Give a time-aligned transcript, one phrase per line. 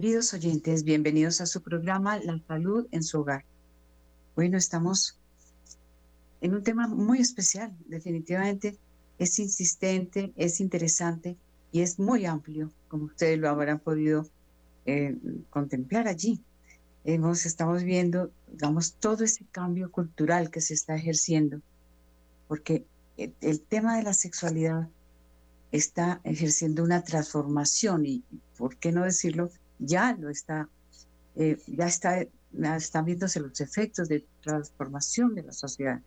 [0.00, 3.44] Queridos oyentes, bienvenidos a su programa La salud en su hogar.
[4.34, 5.18] Bueno, estamos
[6.40, 8.78] en un tema muy especial, definitivamente
[9.18, 11.36] es insistente, es interesante
[11.70, 14.26] y es muy amplio, como ustedes lo habrán podido
[14.86, 15.18] eh,
[15.50, 16.42] contemplar allí.
[17.04, 21.60] Hemos, estamos viendo, digamos, todo ese cambio cultural que se está ejerciendo,
[22.48, 22.86] porque
[23.18, 24.88] el tema de la sexualidad
[25.72, 28.24] está ejerciendo una transformación y,
[28.56, 29.50] ¿por qué no decirlo?
[29.80, 30.68] Ya lo está,
[31.36, 32.26] eh, ya está,
[32.76, 36.00] están viéndose los efectos de transformación de la sociedad.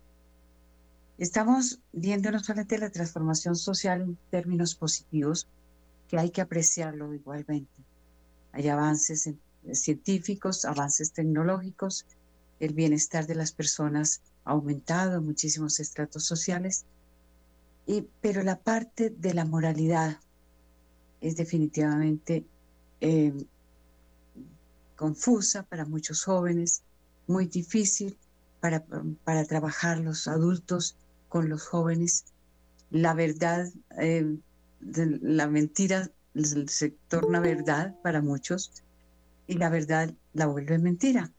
[1.18, 5.48] Estamos viendo no solamente la transformación social en términos positivos,
[6.08, 7.82] que hay que apreciarlo igualmente.
[8.52, 9.30] Hay avances
[9.74, 12.06] científicos, avances tecnológicos,
[12.60, 16.86] el bienestar de las personas ha aumentado en muchísimos estratos sociales,
[18.22, 20.20] pero la parte de la moralidad
[21.22, 22.46] es definitivamente
[23.02, 23.34] eh,
[24.96, 26.84] confusa para muchos jóvenes,
[27.28, 28.18] muy difícil
[28.60, 28.84] para,
[29.24, 30.96] para trabajar los adultos
[31.30, 32.26] con los jóvenes.
[32.92, 33.68] La verdad,
[34.00, 34.38] eh,
[34.82, 36.10] la mentira
[36.68, 38.84] se torna verdad para muchos
[39.48, 41.32] y la verdad la vuelve mentira.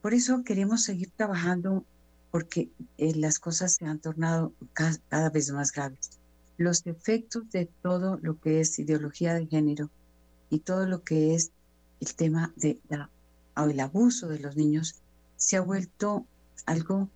[0.00, 1.84] Por eso queremos seguir trabajando
[2.32, 6.18] porque eh, las cosas se han tornado cada, vez más graves.
[6.56, 9.90] Los efectos de todo lo que es ideología de género
[10.50, 11.52] y todo lo que es
[12.02, 13.08] el tema de la,
[13.56, 14.96] el abuso de los niños
[15.36, 16.26] se ha vuelto
[16.66, 17.08] algo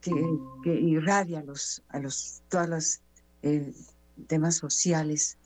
[0.00, 0.12] que,
[0.64, 3.00] irradia a los, a los, todos los
[3.42, 3.72] eh,
[4.26, 5.36] temas sociales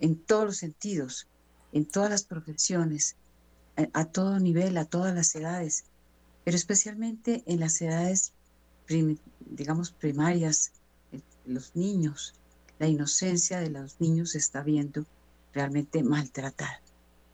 [0.00, 1.28] en todos los sentidos,
[1.72, 3.16] en todas las profesiones,
[3.92, 5.84] a todo nivel, a todas las edades,
[6.44, 8.32] pero especialmente en las edades
[9.38, 10.72] digamos, primarias,
[11.12, 12.34] eh, los niños,
[12.78, 15.06] la inocencia de los niños se está viendo
[15.52, 16.80] realmente maltratada.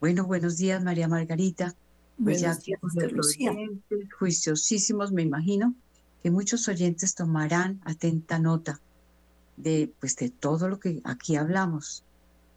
[0.00, 1.74] Bueno, buenos días, María Margarita.
[2.22, 2.80] Pues ya días,
[4.18, 5.74] juiciosísimos, me imagino
[6.22, 8.80] que muchos oyentes tomarán atenta nota
[9.58, 12.02] de, pues, de todo lo que aquí hablamos,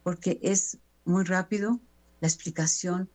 [0.03, 1.81] porque es muy rápido,
[2.21, 3.09] la explicación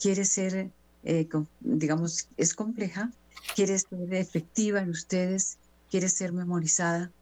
[0.00, 0.70] quiere ser,
[1.04, 1.28] eh,
[1.60, 3.12] digamos, es compleja,
[3.54, 5.58] quiere ser efectiva en ustedes,
[5.90, 7.12] quiere ser memorizada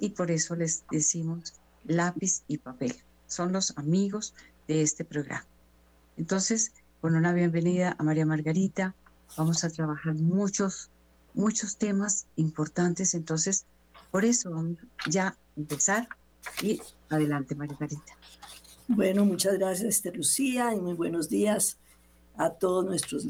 [0.00, 2.96] y por eso les decimos lápiz y papel.
[3.28, 4.34] Son los amigos
[4.66, 5.46] de este programa.
[6.18, 8.96] Entonces, con una bienvenida a María Margarita,
[9.36, 10.90] vamos a trabajar muchos,
[11.32, 13.14] muchos temas importantes.
[13.14, 13.66] Entonces,
[14.10, 14.78] por eso vamos
[15.08, 16.08] ya a empezar
[16.60, 18.16] y adelante, Margarita.
[18.88, 21.76] Bueno, muchas gracias, Esther Lucía, y muy buenos días
[22.36, 23.24] a todos nuestros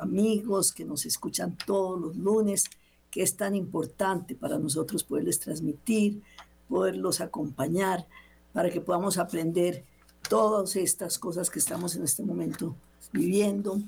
[0.00, 2.64] amigos que nos escuchan todos los lunes,
[3.12, 6.20] que es tan importante para nosotros poderles transmitir,
[6.68, 8.08] poderlos acompañar,
[8.52, 9.84] para que podamos aprender
[10.28, 12.74] todas estas cosas que estamos en este momento
[13.12, 13.80] viviendo.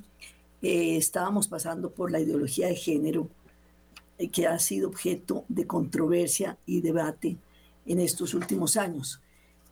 [0.63, 3.29] Eh, estábamos pasando por la ideología de género,
[4.19, 7.37] eh, que ha sido objeto de controversia y debate
[7.87, 9.21] en estos últimos años.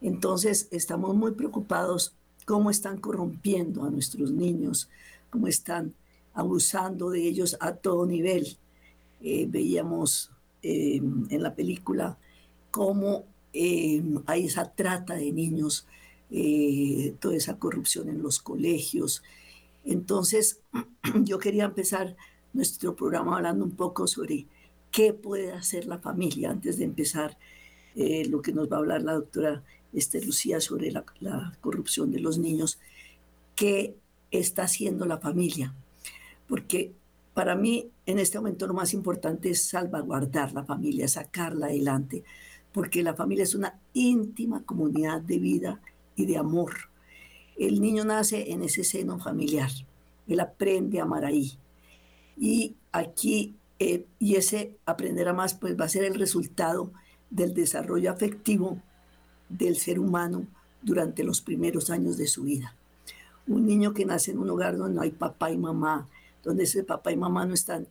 [0.01, 2.15] Entonces, estamos muy preocupados
[2.45, 4.89] cómo están corrompiendo a nuestros niños,
[5.31, 5.95] cómo están
[6.35, 8.57] abusando de ellos a todo nivel.
[9.23, 10.31] Eh, veíamos
[10.67, 12.17] en la película
[12.71, 15.87] cómo hay esa trata de niños,
[16.37, 19.23] eh, toda esa corrupción en los colegios.
[19.85, 20.59] Entonces,
[21.23, 22.17] yo quería empezar
[22.53, 24.47] nuestro programa hablando un poco sobre
[24.91, 27.39] qué puede hacer la familia antes de empezar
[27.95, 29.63] eh, lo que nos va a hablar la doctora
[29.93, 31.05] este, Lucía, sobre la,
[31.61, 32.81] corrupción de los niños,
[33.55, 33.95] ¿qué
[34.33, 35.73] está haciendo la familia?
[36.49, 36.91] Porque
[37.33, 42.25] para mí en este momento lo más importante es salvaguardar la familia, sacarla adelante,
[42.73, 45.81] porque la familia es una íntima comunidad de vida
[46.17, 46.73] y de amor.
[47.57, 49.71] El niño nace en ese seno familiar,
[50.27, 51.53] él aprende a amar ahí.
[52.37, 56.93] Y aquí, eh, y ese aprender a más, pues va a ser el resultado
[57.31, 58.81] del desarrollo afectivo
[59.49, 60.47] del ser humano
[60.83, 62.75] durante los primeros años de su vida.
[63.47, 66.09] Un niño que nace en un hogar donde no hay papá y mamá,
[66.43, 67.87] donde ese papá y mamá no están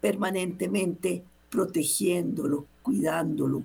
[0.00, 3.64] permanentemente protegiéndolo, cuidándolo,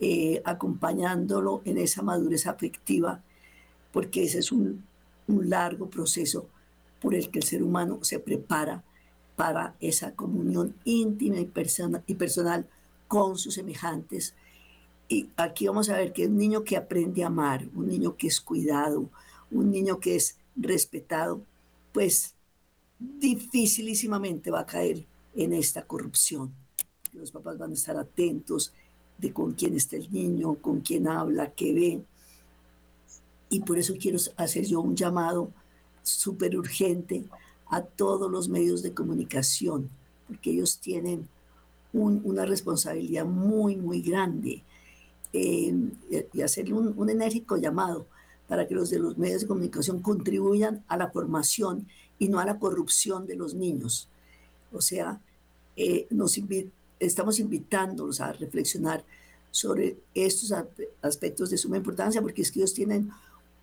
[0.00, 3.22] eh, acompañándolo en esa madurez afectiva,
[3.98, 4.84] porque ese es un,
[5.26, 6.46] largo proceso
[7.00, 8.84] por el que el ser humano se prepara
[9.34, 12.64] para esa comunión íntima y, persona, y personal
[13.08, 14.36] con sus semejantes,
[15.08, 18.28] y aquí vamos a ver que un niño que aprende a amar, un niño que
[18.28, 19.10] es cuidado,
[19.50, 21.42] un niño que es respetado,
[21.90, 22.36] pues
[23.00, 25.04] dificilísimamente va a caer
[25.34, 26.52] en esta corrupción.
[27.14, 28.72] Los papás van a estar atentos
[29.18, 32.00] de con quién está el niño, con quién habla, qué ve.
[33.50, 35.50] Y por eso quiero hacer yo un llamado
[36.02, 37.24] súper urgente
[37.68, 39.90] a todos los medios de comunicación,
[40.26, 41.28] porque ellos tienen
[41.92, 44.62] una responsabilidad muy, muy grande
[45.32, 45.74] eh,
[46.32, 48.06] y hacerle un, enérgico llamado
[48.46, 51.86] para que los de los medios de comunicación contribuyan a la formación
[52.18, 54.08] y no a la corrupción de los niños.
[54.72, 55.20] O sea,
[55.76, 56.38] eh, nos
[56.98, 59.04] estamos invitándolos a reflexionar
[59.50, 60.52] sobre estos
[61.02, 63.10] aspectos de suma importancia, porque es que ellos tienen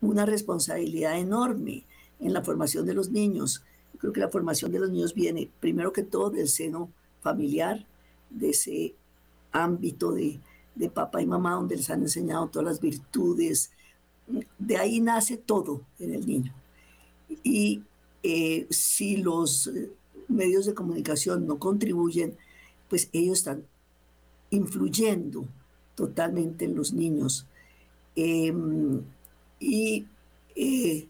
[0.06, 1.86] una responsabilidad enorme
[2.19, 3.63] en la formación de los niños.
[3.98, 6.90] Creo que la formación de los niños viene, primero que todo, del seno
[7.22, 7.86] familiar,
[8.30, 8.96] de ese
[9.52, 10.40] ámbito de,
[10.75, 13.72] de papá y mamá, donde les han enseñado todas las virtudes.
[14.57, 16.54] De ahí nace todo en el niño.
[17.44, 17.84] Y
[18.24, 19.92] eh, si los eh,
[20.28, 22.36] medios de comunicación no contribuyen,
[22.90, 23.63] pues ellos están
[24.50, 25.46] influyendo
[25.96, 27.46] totalmente en los niños.
[28.16, 29.02] Em,
[29.60, 30.06] y
[30.56, 31.07] eh,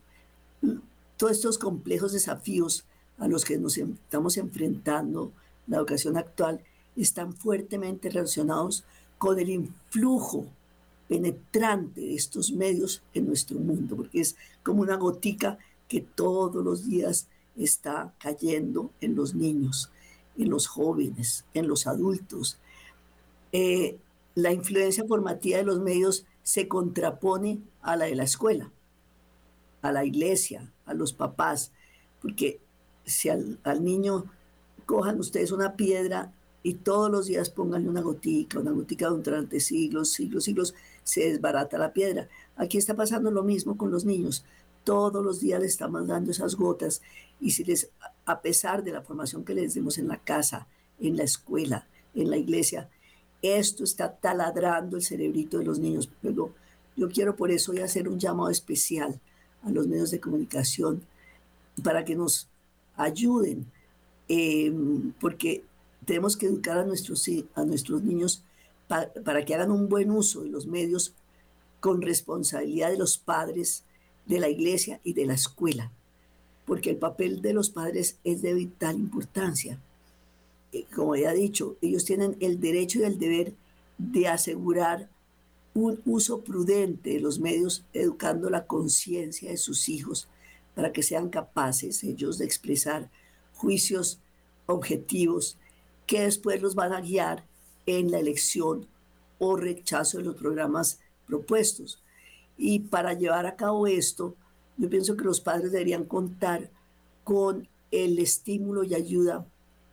[1.17, 2.85] todos estos complejos desafíos
[3.17, 5.31] a los que nos estamos enfrentando,
[5.67, 6.61] la educación actual,
[6.95, 8.83] están fuertemente relacionados
[9.17, 10.45] con el influjo
[11.07, 15.57] penetrante de estos medios en nuestro mundo, porque es como una gotica
[15.87, 19.89] que todos los días está cayendo en los niños,
[20.37, 22.57] en los jóvenes, en los adultos.
[23.51, 23.97] Eh,
[24.33, 28.71] la influencia formativa de los medios se contrapone a la de la escuela,
[29.81, 31.71] a la iglesia, a los papás,
[32.21, 32.61] porque
[33.03, 34.25] si al, niño
[34.85, 36.31] cojan ustedes una piedra
[36.61, 41.79] y todos los días pónganle una gotica, una gotica durante siglos, siglos, siglos, se desbarata
[41.79, 42.29] la piedra.
[42.57, 44.45] Aquí está pasando lo mismo con los niños.
[44.83, 47.01] Todos los días les estamos dando esas gotas
[47.41, 47.89] y si les,
[48.25, 50.67] a pesar de la formación que les demos en la casa,
[50.99, 52.87] en la escuela, en la iglesia,
[53.41, 56.09] esto está taladrando el cerebrito de los niños.
[56.21, 56.53] Pero
[56.95, 59.19] yo quiero por eso hoy hacer un llamado especial
[59.63, 61.01] a los medios de comunicación
[61.83, 62.47] para que nos
[62.95, 63.65] ayuden,
[64.27, 65.63] em, porque
[66.05, 68.43] tenemos que educar a nuestros, a nuestros niños
[68.87, 71.13] para que hagan un buen uso de los medios
[71.79, 73.83] con responsabilidad de los padres,
[74.25, 75.91] de la iglesia y de la escuela,
[76.65, 79.79] porque el papel de los padres es de vital importancia.
[80.93, 83.53] Como ya he dicho, ellos tienen el derecho y el deber
[83.97, 85.09] de asegurar
[85.73, 90.27] un uso prudente de los medios, educando la conciencia de sus hijos
[90.73, 93.09] para que sean capaces ellos de expresar
[93.55, 94.19] juicios
[94.65, 95.57] objetivos
[96.07, 97.45] que después los van a guiar
[97.85, 98.87] en la elección
[99.39, 102.01] o rechazo de los programas propuestos.
[102.57, 104.35] Y para llevar a cabo esto,
[104.77, 106.69] yo pienso que los padres deberían contar
[107.23, 109.45] con el estímulo y ayuda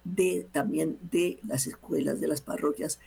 [0.05, 2.99] de, también de las escuelas, de las parroquias,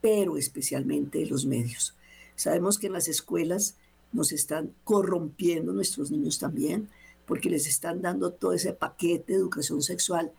[0.00, 1.94] pero especialmente de los medios.
[2.36, 3.76] Sabemos que en las escuelas
[4.12, 6.88] nos están corrompiendo nuestros niños también,
[7.26, 10.32] porque les están dando todo ese paquete de educación sexual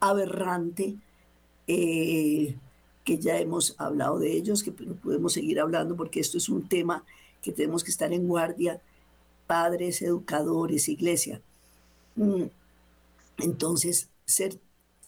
[0.00, 0.96] aberrante,
[1.68, 2.56] eh,
[3.04, 7.04] que ya hemos hablado de ellos, que podemos seguir hablando porque esto es un tema
[7.42, 8.80] que tenemos que estar en guardia,
[9.46, 11.40] padres, educadores, iglesia.
[12.16, 12.44] Mm,
[13.38, 14.58] entonces, ser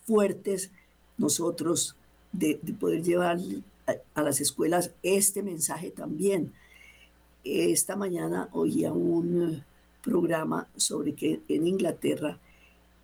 [0.07, 0.71] fuertes
[1.19, 1.97] nosotros
[2.33, 3.39] de, poder llevar
[4.15, 6.53] a, las escuelas este mensaje también.
[7.45, 9.63] Esta mañana oía un
[10.03, 12.39] programa sobre que en Inglaterra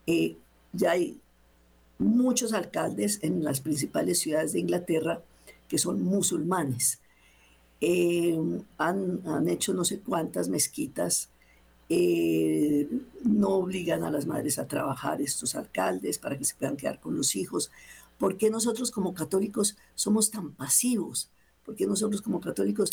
[0.06, 0.36] eh,
[0.72, 1.18] ya hay
[1.98, 5.22] muchos alcaldes en las principales ciudades de Inglaterra
[5.68, 7.00] que son musulmanes.
[7.80, 8.38] Eh,
[8.78, 11.30] han, han, hecho no sé cuántas mezquitas
[11.92, 12.88] eh,
[13.24, 17.16] no obligan a las madres a trabajar estos alcaldes para que se puedan quedar con
[17.16, 17.72] los hijos.
[18.16, 21.30] ¿Por qué nosotros como católicos somos tan pasivos?
[21.64, 22.90] ¿Por qué nosotros como católicos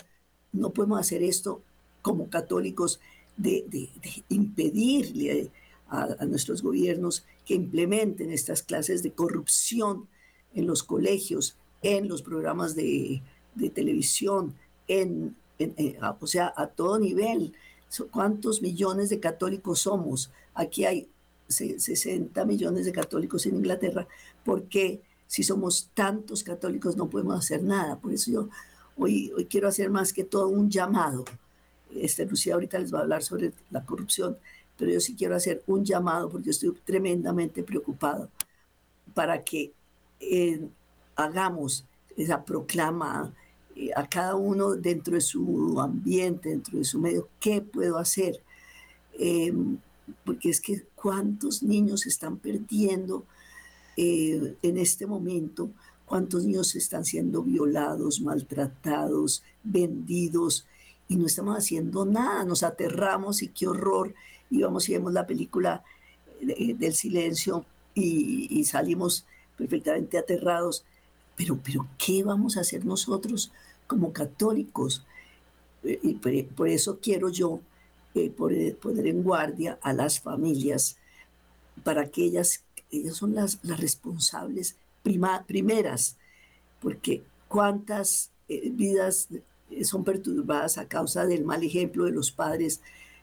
[0.51, 1.62] no podemos hacer esto
[2.01, 3.00] como católicos
[3.38, 3.92] de,
[4.30, 5.51] impedirle
[5.89, 10.08] a, nuestros gobiernos que implementen estas clases de corrupción
[10.56, 13.22] en los colegios, en los programas de,
[13.75, 14.56] televisión,
[14.88, 15.36] en,
[16.20, 17.54] o sea, a todo nivel?
[18.12, 20.32] ¿Cuántos millones de católicos somos?
[20.53, 21.10] Aquí hay
[21.48, 24.08] 60 millones de católicos en Inglaterra.
[24.44, 28.00] ¿Por qué si somos tantos católicos no podemos hacer nada?
[28.00, 28.50] Por eso yo
[28.98, 31.25] hoy, hoy quiero hacer más que todo un llamado.
[31.96, 34.38] Este, Lucía ahorita les va a hablar sobre la corrupción,
[34.77, 38.29] pero yo sí quiero hacer un llamado porque estoy tremendamente preocupado
[39.13, 39.74] para que
[40.20, 40.67] eh,
[41.15, 43.34] hagamos esa proclama
[43.96, 48.41] a cada uno dentro de su ambiente, dentro de su medio, qué puedo hacer.
[49.19, 49.53] Eh,
[50.24, 53.25] porque es que cuántos niños están perdiendo
[53.98, 55.69] eh, en este momento,
[56.05, 60.65] cuántos niños están siendo violados, maltratados, vendidos,
[61.10, 64.13] y no estamos haciendo nada, nos aterramos y qué horror.
[64.50, 65.84] Y vamos y vemos la película
[66.41, 69.25] del silencio y, salimos
[69.57, 70.84] perfectamente aterrados.
[71.36, 73.51] Pero, pero, ¿qué vamos a hacer nosotros
[73.88, 75.06] como católicos?
[75.84, 77.62] Eh, y por, eso quiero yo
[78.13, 80.98] eh, poner en guardia a las familias
[81.84, 86.17] para que ellas, ellas son las, responsables primeras,
[86.82, 89.29] porque cuántas eh, vidas
[89.84, 92.82] son perturbadas a causa del mal ejemplo de los padres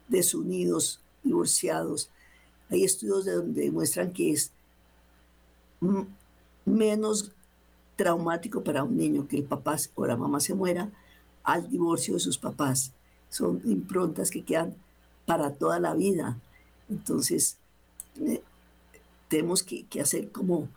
[0.08, 2.10] desunidos, divorciados.
[2.70, 4.52] Hay estudios de donde demuestran que es
[6.64, 7.32] menos
[7.96, 10.90] traumático para un niño que el papá o la mamá se muera
[11.42, 12.92] al divorcio de sus papás.
[13.28, 14.74] Son improntas que quedan
[15.26, 16.38] para toda la vida.
[16.88, 17.56] Entonces,
[18.20, 18.42] eh,
[19.28, 20.68] tenemos que, hacer como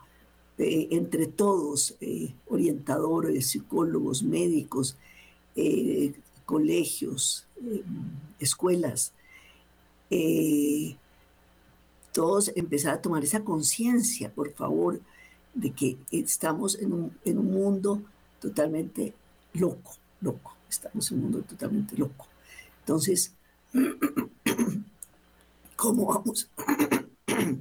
[0.58, 4.96] eh, entre todos, eh, orientadores, psicólogos, médicos,
[6.46, 7.48] colegios,
[8.40, 9.12] escuelas,
[12.12, 15.00] todos empezar a tomar esa conciencia, por favor,
[15.58, 18.02] de que estamos en un, en un mundo
[18.40, 19.14] totalmente
[19.54, 22.28] loco, loco, estamos en un mundo totalmente loco.
[22.82, 23.34] Entonces,
[25.76, 26.48] ¿cómo vamos?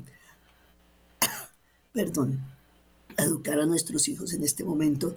[1.93, 2.39] Perdón,
[3.17, 5.17] a educar a nuestros hijos en este momento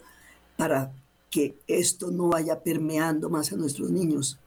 [0.56, 0.94] para
[1.30, 4.40] que esto no vaya permeando más a nuestros niños.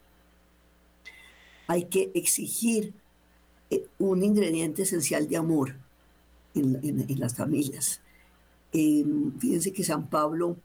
[1.66, 2.94] Hay que exigir
[3.70, 5.74] eh, un ingrediente esencial de amor
[6.54, 8.00] en, las familias.
[8.72, 10.56] Em, fíjense que San Pablo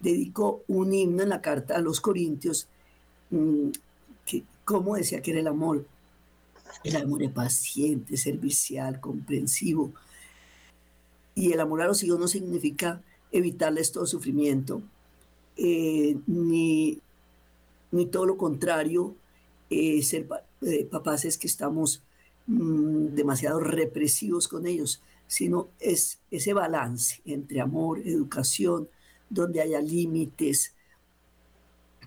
[0.00, 2.68] dedicó un himno en la carta a los Corintios,
[3.30, 3.70] mm,
[4.24, 5.86] que, ¿cómo decía que era el amor?
[6.84, 9.92] El amor es paciente, servicial, comprensivo.
[11.34, 14.82] Y el amor a los hijos no significa evitarles todo sufrimiento,
[15.56, 16.98] eh, ni,
[17.90, 19.16] ni todo lo contrario,
[19.70, 20.26] eh, ser
[20.90, 22.02] papás es que estamos
[22.48, 28.88] Mm, demasiado represivos con ellos, sino es ese balance entre amor, educación,
[29.30, 30.74] donde haya límites,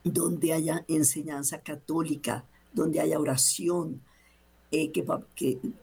[0.03, 4.01] donde haya enseñanza católica, donde haya oración,
[4.71, 5.05] eh, que,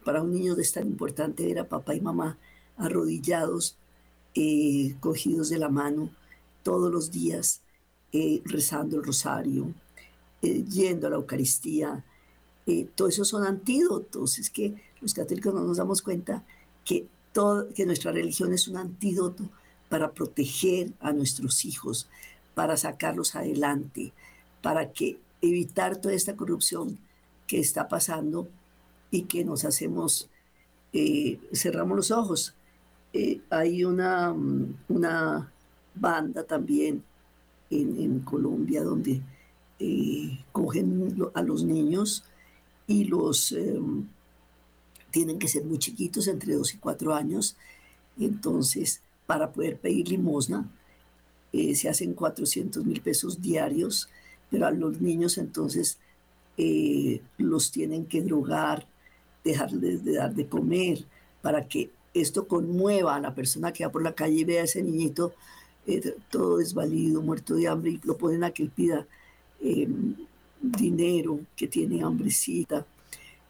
[0.04, 2.36] para un niño es tan importante ver a papá y mamá
[2.76, 3.78] arrodillados,
[4.34, 6.10] eh, cogidos de la mano
[6.62, 7.62] todos los días,
[8.12, 9.72] eh, rezando el rosario,
[10.42, 12.04] yendo a la Eucaristía,
[12.68, 14.38] eh, todo eso son antídotos.
[14.38, 16.44] Es que los católicos no nos damos cuenta
[16.84, 17.06] que,
[17.74, 19.48] que nuestra religión es un antídoto
[19.88, 22.08] para proteger a nuestros hijos,
[22.54, 24.12] para sacarlos adelante,
[24.60, 26.98] para que evitar toda esta corrupción
[27.46, 28.48] que está pasando
[29.10, 30.28] y que nos hacemos,
[30.92, 32.54] eh, cerramos los ojos.
[33.12, 35.52] Eh, hay una, mm, una
[35.94, 37.02] banda también
[37.70, 39.20] en, Colombia donde
[40.52, 42.24] cogen a los niños
[42.86, 44.08] y los em,
[45.10, 47.56] tienen que ser muy chiquitos, entre 2 y 4 años.
[48.18, 50.68] Entonces, para poder pedir limosna,
[51.52, 54.08] eh, se hacen 400 mil pesos diarios,
[54.50, 55.98] pero a los niños entonces
[56.56, 58.86] eh, los tienen que drogar,
[59.44, 61.04] dejarles de dar de comer,
[61.40, 64.64] para que esto conmueva a la persona que va por la calle y vea a
[64.64, 65.34] ese niñito
[65.86, 69.06] eh, todo desvalido, muerto de hambre, y lo ponen a que él pida
[69.60, 70.14] em,
[70.60, 72.84] dinero, que tiene hambrecita,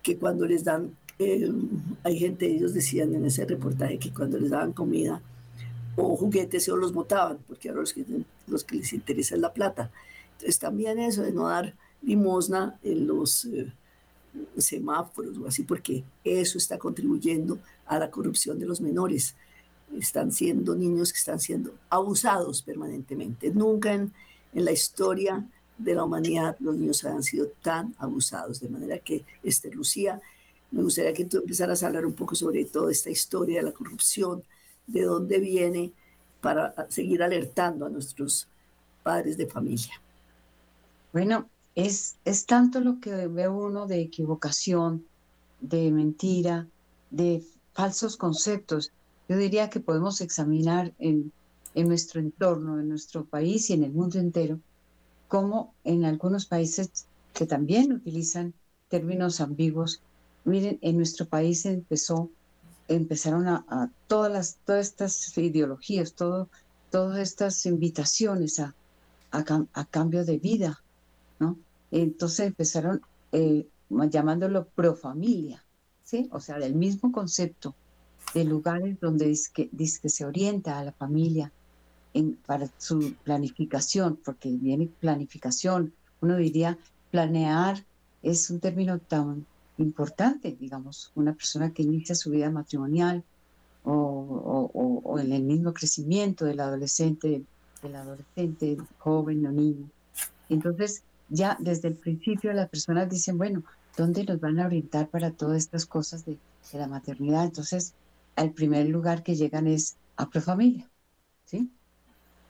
[0.03, 1.51] que cuando les dan, eh,
[2.05, 5.21] hay gente, ellos decían en ese reportaje que cuando les daban comida
[5.97, 8.05] o juguetes, o los botaban, porque ahora los que,
[8.47, 9.91] los que les interesa es la plata.
[10.33, 13.73] Entonces también eso de no dar limosna en los eh,
[14.57, 19.35] semáforos o así, porque eso está contribuyendo a la corrupción de los menores.
[19.99, 23.51] Están siendo niños que están siendo abusados permanentemente.
[23.51, 24.13] Nunca en,
[24.55, 25.45] en la historia
[25.79, 28.61] de la humanidad los niños han sido tan abusados.
[28.61, 30.21] De manera que, este, Lucía,
[30.71, 33.73] me gustaría que tú empezaras a hablar un poco sobre toda esta historia de la
[33.73, 34.43] corrupción,
[34.87, 35.93] de dónde viene,
[36.41, 38.49] para seguir alertando a nuestros
[39.03, 40.01] padres de familia.
[41.13, 45.07] Bueno, es, es tanto lo que ve uno de equivocación,
[45.61, 46.69] de mentira,
[47.11, 48.93] de falsos conceptos.
[49.29, 51.33] Yo diría que podemos examinar en,
[51.75, 54.61] en nuestro entorno, en nuestro país y en el mundo entero,
[55.29, 58.55] como en algunos países que también utilizan
[58.89, 60.03] términos ambiguos.
[60.49, 62.31] Miren, en nuestro país empezó,
[62.89, 66.49] empezaron a, todas las, todas estas ideologías, todo,
[66.91, 68.75] todas estas invitaciones a,
[69.31, 70.83] a, cambio de vida,
[71.39, 71.59] ¿no?
[71.91, 73.03] Entonces empezaron
[73.33, 73.67] eh,
[74.11, 75.65] llamándolo profamilia,
[76.03, 76.29] ¿sí?
[76.33, 77.75] O sea, del mismo concepto
[78.33, 81.53] de lugares donde dice que, dice que se orienta a la familia,
[82.47, 86.79] para su planificación, porque viene planificación, uno diría
[87.11, 87.85] planear
[88.23, 89.47] es un término tan
[89.79, 93.25] importante, digamos, una persona que inicia su vida matrimonial
[93.85, 97.43] o, en el mismo crecimiento del adolescente,
[97.83, 99.89] del adolescente, joven o niño.
[100.49, 103.63] Entonces, ya desde el principio las personas dicen, bueno,
[103.97, 106.39] ¿dónde nos van a orientar para todas estas cosas de,
[106.73, 107.45] la maternidad?
[107.45, 107.95] Entonces,
[108.37, 110.89] al primer lugar que llegan es a Profamilia,
[111.47, 111.71] ¿sí?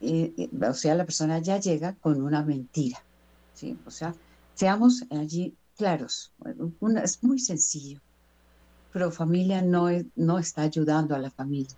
[0.01, 3.03] o sea, la persona ya llega con una mentira,
[3.55, 3.77] ¿sí?
[3.87, 4.15] O sea,
[4.55, 6.33] seamos allí claros,
[7.03, 8.01] es muy sencillo.
[8.93, 11.77] Profamilia no, no está ayudando a la familia,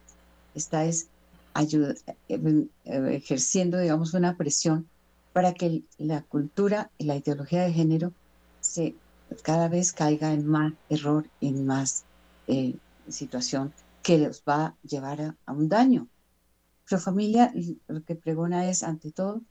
[0.54, 1.08] está es
[1.52, 1.94] ayuda,
[2.28, 4.88] eh, ejerciendo, digamos, una presión
[5.32, 8.12] para que la cultura y la ideología de género
[8.60, 8.94] se
[9.42, 12.04] cada vez caiga en más error, en más
[12.48, 12.74] eh,
[13.08, 16.08] situación que los va a llevar a, un daño.
[16.88, 17.52] Profamilia
[17.86, 19.42] lo que pregona es, ante todo,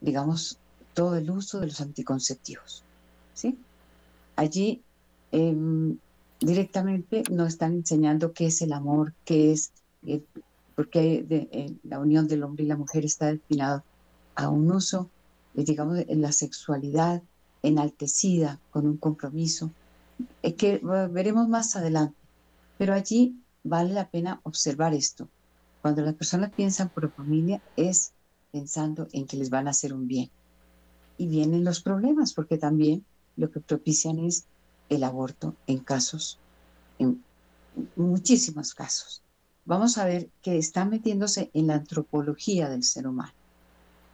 [0.00, 0.58] digamos,
[0.94, 2.82] todo el uso de los anticonceptivos.
[3.34, 3.58] ¿sí?
[4.36, 4.82] Allí
[5.32, 5.98] em,
[6.40, 9.72] directamente nos están enseñando qué es el amor, qué es,
[10.06, 10.22] eh,
[10.74, 13.82] porque eh, la unión del hombre y la mujer está destinada
[14.34, 15.10] a un uso
[15.56, 17.22] eh, digamos, en la sexualidad
[17.62, 19.70] enaltecida con un compromiso,
[20.42, 22.16] eh, que veremos más adelante.
[22.78, 25.28] Pero allí vale la pena observar esto.
[25.80, 28.12] Cuando las personas piensan por familia es
[28.52, 30.30] pensando en que les van a hacer un bien.
[31.18, 33.04] Y vienen los problemas, porque también
[33.36, 34.46] lo que propician es
[34.88, 36.38] el aborto en casos,
[36.98, 37.22] en
[37.96, 39.22] muchísimos casos.
[39.64, 43.32] Vamos a ver que están metiéndose en la antropología del ser humano.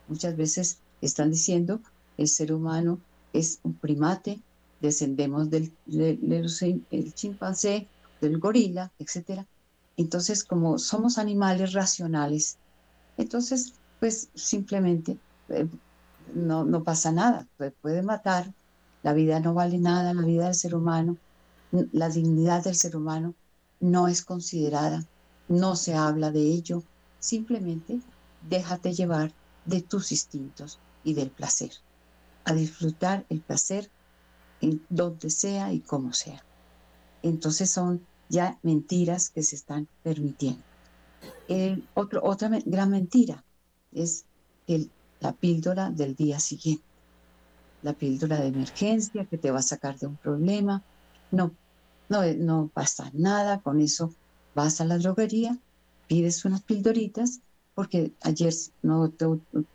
[0.09, 1.81] Muchas veces están diciendo
[2.17, 2.99] el ser humano
[3.33, 4.41] es un primate,
[4.81, 5.73] descendemos del,
[7.15, 7.89] chimpancé,
[8.21, 9.45] del gorila, etc.
[9.97, 12.59] Entonces, como somos animales racionales,
[13.17, 15.19] entonces, pues simplemente
[15.49, 15.67] eh,
[16.35, 17.47] no, no pasa nada,
[17.81, 18.53] puede matar,
[19.03, 21.17] la vida no vale nada, la vida del ser humano,
[21.93, 23.35] la dignidad del ser humano
[23.81, 25.05] no es considerada,
[25.49, 26.83] no se habla de ello,
[27.19, 28.01] simplemente
[28.49, 29.33] déjate llevar
[29.65, 31.73] de tus instintos, y del placer,
[32.45, 33.91] a disfrutar el placer
[34.61, 36.45] en donde sea y como sea.
[37.23, 40.63] Entonces son ya mentiras que se están permitiendo.
[41.95, 43.45] otra gran mentira
[43.93, 44.25] es
[45.21, 46.85] la píldora del día siguiente,
[47.83, 50.83] la píldora de emergencia que te va a sacar de un problema.
[51.31, 51.57] No,
[52.09, 54.15] no, no pasa nada, con eso
[54.55, 55.59] vas a la droguería,
[56.07, 57.41] pides unas pildoritas
[57.75, 59.13] porque ayer no,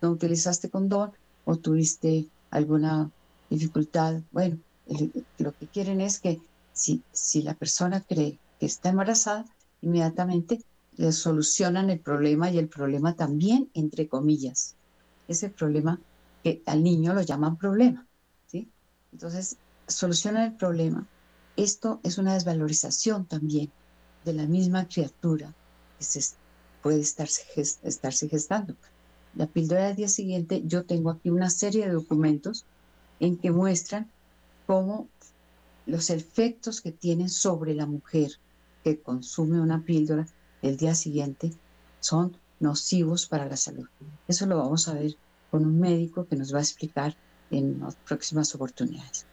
[0.00, 1.12] no utilizaste condón
[1.44, 3.10] o tuviste alguna
[3.50, 4.22] dificultad.
[4.30, 4.58] Bueno,
[5.38, 6.40] lo que quieren es que
[6.72, 9.44] si, si la persona cree que está embarazada,
[9.80, 10.60] inmediatamente
[10.92, 14.76] le solucionan el problema y el problema también, entre comillas.
[15.26, 16.00] Ese problema
[16.66, 18.06] al niño lo llaman problema.
[18.46, 18.68] ¿sí?
[19.12, 19.56] Entonces,
[19.86, 21.06] solucionan el problema.
[21.56, 23.70] Esto es una desvalorización también
[24.24, 25.54] de la misma criatura
[25.98, 26.22] que se
[26.82, 27.42] puede estarse,
[27.82, 28.74] estarse gestando.
[29.34, 32.64] La píldora del día siguiente, yo tengo aquí una serie de documentos
[33.20, 34.10] en que muestran
[34.66, 35.08] cómo
[35.86, 38.32] los efectos que tienen sobre la mujer
[38.84, 40.26] que consume una píldora
[40.62, 41.52] el día siguiente
[42.00, 43.88] son nocivos para la salud.
[44.26, 45.16] Eso lo vamos a ver
[45.50, 47.16] con un médico que nos va a explicar
[47.50, 49.26] en las próximas oportunidades.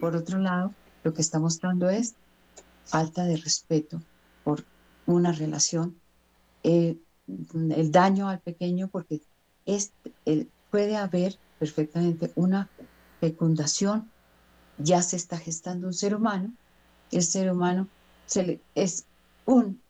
[0.00, 0.72] Por otro lado,
[1.04, 2.14] lo que está mostrando es
[2.84, 4.00] falta de respeto
[4.44, 4.64] por
[5.06, 5.96] una relación,
[6.62, 6.96] eh,
[7.52, 9.20] el daño al pequeño porque
[10.70, 12.68] puede haber perfectamente una
[13.20, 14.10] fecundación,
[14.78, 16.52] ya se está gestando un ser humano,
[17.10, 17.88] el ser humano
[18.26, 19.04] se es
[19.44, 19.80] un,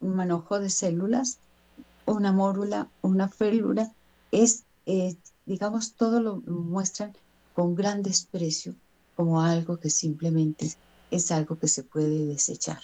[0.00, 1.38] manojo de células,
[2.04, 3.92] una mórula, una félula,
[4.32, 5.16] es, eh,
[5.46, 7.16] digamos, todo lo muestran
[7.54, 8.74] con gran desprecio
[9.16, 10.72] como algo que simplemente
[11.10, 12.80] es algo que se puede desechar.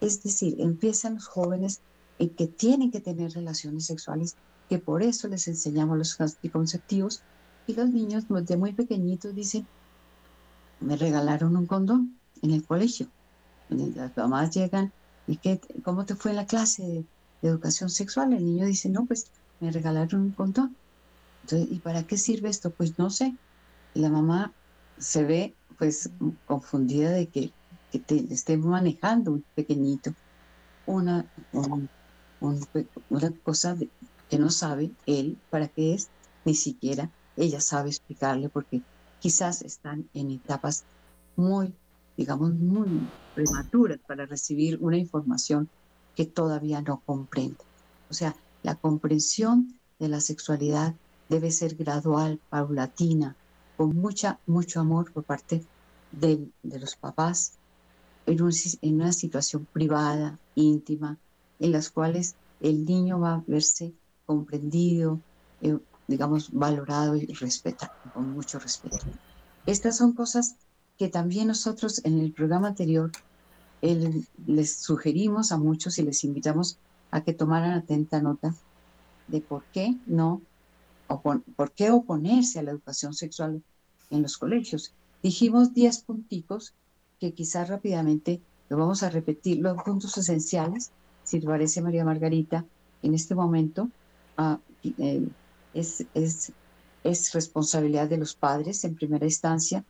[0.00, 1.80] Es decir, empiezan los jóvenes
[2.18, 4.36] en que tienen que tener relaciones sexuales
[4.68, 7.22] que por eso les enseñamos los anticonceptivos
[7.66, 9.66] y los niños de muy pequeñitos dicen,
[10.80, 13.08] me regalaron un condón en el colegio.
[13.68, 14.92] Las mamás llegan
[15.26, 17.04] y qué, ¿cómo te fue en la clase de,
[17.42, 18.32] educación sexual?
[18.32, 20.76] El niño dice, no, pues me regalaron un condón.
[21.46, 22.70] Entonces, ¿y para qué sirve esto?
[22.70, 23.36] Pues no sé.
[23.94, 24.52] La mamá
[24.98, 26.10] se ve pues
[26.46, 27.52] confundida de que,
[27.92, 30.12] que te esté manejando un pequeñito
[30.86, 31.30] una,
[33.10, 33.90] una cosa de,
[34.28, 36.08] que no sabe él para qué es,
[36.44, 38.82] ni siquiera ella sabe explicarle porque
[39.20, 40.84] quizás están en etapas
[41.36, 41.74] muy,
[42.16, 42.88] digamos, muy
[43.34, 45.68] prematuras para recibir una información
[46.14, 47.58] que todavía no comprende.
[48.08, 50.94] O sea, la comprensión de la sexualidad
[51.28, 53.36] debe ser gradual, paulatina,
[53.76, 55.64] con mucha, mucho amor por parte
[56.12, 57.54] de, los papás,
[58.26, 58.38] en,
[58.82, 61.18] en una situación privada, íntima,
[61.58, 63.92] en las cuales el niño va a verse
[64.24, 65.20] comprendido,
[65.62, 68.98] eh, digamos, valorado y respetado, con mucho respeto.
[69.66, 70.56] Estas son cosas
[70.98, 73.10] que también nosotros en el programa anterior
[73.82, 76.78] les sugerimos a muchos y les invitamos
[77.10, 78.54] a que tomaran atenta nota
[79.28, 80.40] de por qué no,
[81.08, 83.62] por qué oponerse a la educación sexual
[84.10, 84.92] en los colegios.
[85.22, 86.74] Dijimos 10 punticos
[87.18, 90.90] que quizás rápidamente lo vamos a repetir, los puntos esenciales,
[91.24, 92.64] si te parece María Margarita,
[93.02, 93.88] en este momento
[94.36, 94.58] ah,
[94.98, 95.28] eh,
[95.74, 96.52] es, es,
[97.04, 99.84] es, responsabilidad de los padres en primera instancia.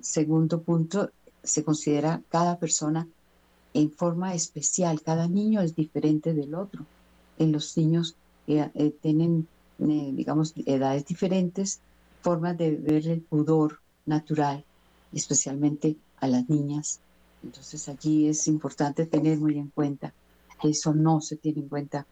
[0.00, 1.10] Segundo punto,
[1.42, 3.06] se considera cada persona
[3.74, 6.86] en forma especial, cada niño es diferente del otro.
[7.38, 8.16] En los niños
[8.46, 9.46] eh, eh, tienen,
[9.78, 11.80] digamos, edades diferentes,
[12.22, 14.64] formas de ver el pudor natural,
[15.12, 17.00] especialmente a las niñas.
[17.42, 20.12] Entonces allí es importante tener muy en cuenta
[20.60, 22.06] que eso no se tiene en cuenta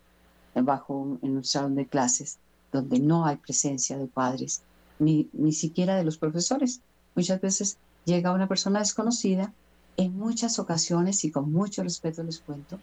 [0.54, 2.38] bajo en un salón de clases
[2.70, 4.62] donde no hay presencia de padres,
[4.98, 6.80] ni, ni siquiera de los profesores.
[7.14, 9.52] Muchas veces llega una persona desconocida,
[9.96, 12.80] en muchas ocasiones y con mucho respeto les cuento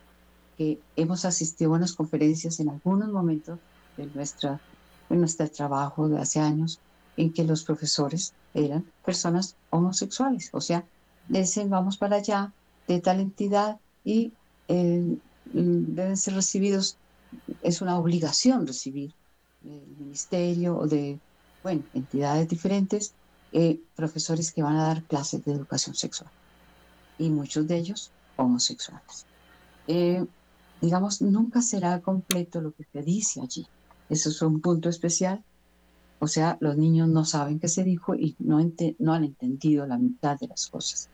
[0.58, 3.60] que hemos asistido a unas conferencias en algunos momentos
[3.98, 4.62] de, nuestra,
[5.12, 6.80] de nuestro trabajo de hace años
[7.18, 10.86] en que los profesores eran personas homosexuales, o sea,
[11.28, 12.52] dicen vamos para allá
[12.88, 14.34] de tal entidad y
[14.68, 15.18] eh,
[15.54, 16.98] deben ser recibidos,
[17.62, 19.14] es una obligación recibir
[19.62, 21.20] del ministerio o de,
[21.64, 23.14] bueno, entidades diferentes,
[23.54, 26.32] eh, profesores que van a dar clases de educación sexual
[27.20, 29.26] y muchos de ellos homosexuales.
[29.88, 30.26] Eh,
[30.82, 33.68] digamos, nunca será completo lo que se dice allí.
[34.12, 35.44] Eso es un punto especial
[36.24, 40.38] o sea, los niños no saben qué se dijo y no, han entendido la mitad
[40.40, 41.10] de las cosas.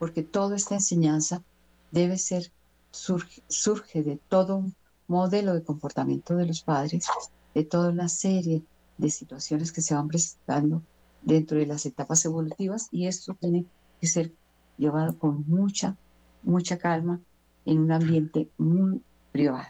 [0.00, 1.44] Porque toda esta enseñanza
[1.92, 2.50] debe ser,
[2.90, 4.74] surge, surge de todo un
[5.06, 7.06] modelo de comportamiento de los padres,
[7.54, 8.64] de toda una serie
[8.96, 10.82] de situaciones que se van presentando
[11.22, 13.64] dentro de las etapas evolutivas y esto tiene
[14.00, 14.34] que ser
[14.76, 15.96] llevado con mucha,
[16.42, 17.20] mucha calma
[17.64, 19.68] en un ambiente muy privado,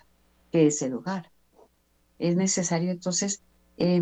[0.50, 1.30] que es el hogar.
[2.18, 3.42] Es necesario entonces
[3.76, 4.00] eh,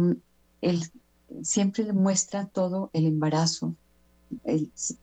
[1.43, 3.75] siempre le muestra todo el embarazo,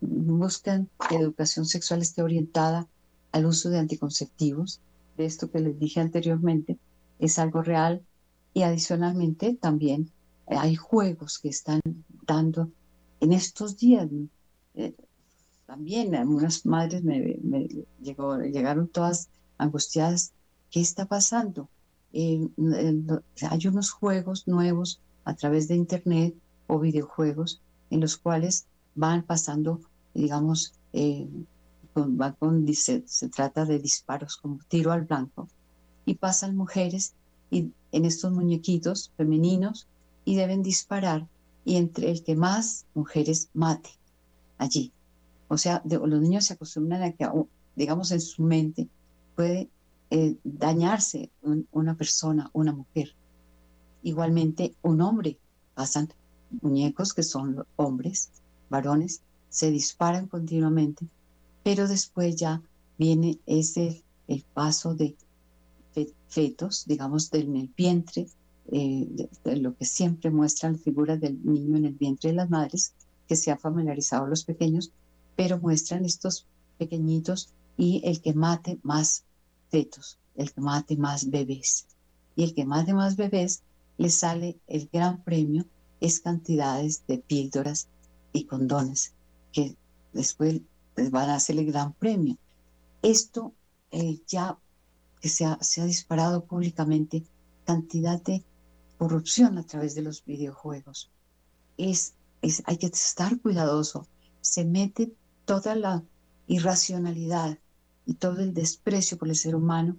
[0.02, 2.88] buscan que educación sexual esté orientada
[3.32, 4.82] al uso de anticonceptivos,
[5.18, 6.78] de esto que les dije anteriormente,
[7.20, 8.02] es algo real
[8.54, 10.12] y adicionalmente también
[10.48, 11.82] hay juegos que están
[12.26, 12.70] dando
[13.20, 14.08] en estos días.
[14.76, 14.94] Eh,
[15.66, 17.40] también algunas madres me,
[18.02, 20.34] llegaron todas angustiadas.
[20.70, 21.70] ¿Qué está pasando?
[22.14, 22.48] Eh,
[23.50, 26.36] hay unos juegos nuevos a través de Internet
[26.68, 29.82] o videojuegos en los cuales van pasando,
[30.14, 31.28] digamos, eh,
[31.94, 32.18] con,
[32.74, 35.48] se, trata de disparos como tiro al blanco,
[36.06, 37.14] y pasan mujeres
[37.50, 39.88] y, en estos muñequitos femeninos
[40.26, 41.28] y deben disparar
[41.66, 43.92] y entre el que más mujeres mate
[44.58, 44.92] allí.
[45.48, 47.30] O sea, los niños se acostumbran a que,
[47.76, 48.88] digamos, en su mente
[49.36, 49.70] puede
[50.44, 51.32] dañarse
[51.72, 53.16] una persona, una mujer.
[54.04, 55.40] Igualmente, un hombre,
[55.74, 56.10] pasan
[56.62, 58.30] muñecos que son hombres,
[58.70, 61.08] varones, se disparan continuamente,
[61.64, 62.62] pero después ya
[62.98, 65.16] viene ese el paso de
[66.28, 68.28] fetos, digamos, del el vientre,
[68.72, 72.50] eh, de, lo que siempre muestra la figura del niño en el vientre de las
[72.50, 72.94] madres,
[73.28, 74.92] que se ha familiarizado los pequeños,
[75.36, 76.48] pero muestran estos
[76.78, 79.24] pequeñitos y el que mate más
[80.36, 81.88] el que mate más bebés.
[82.36, 83.64] Y el que mate más bebés
[83.98, 85.66] le sale el gran premio,
[86.00, 87.88] es cantidades de píldoras
[88.34, 89.14] y condones
[89.52, 89.76] que
[90.12, 90.62] después
[91.12, 92.38] van a hacer el gran premio.
[93.02, 93.54] Esto
[93.92, 94.58] eh, ya
[95.22, 97.24] que se ha, se ha disparado públicamente
[97.66, 98.44] cantidad de
[98.98, 101.10] corrupción a través de los videojuegos.
[101.78, 104.08] Es, es, hay que estar cuidadoso.
[104.42, 105.14] Se mete
[105.46, 106.04] toda la
[106.48, 107.58] irracionalidad
[108.06, 109.98] y todo el desprecio por el ser humano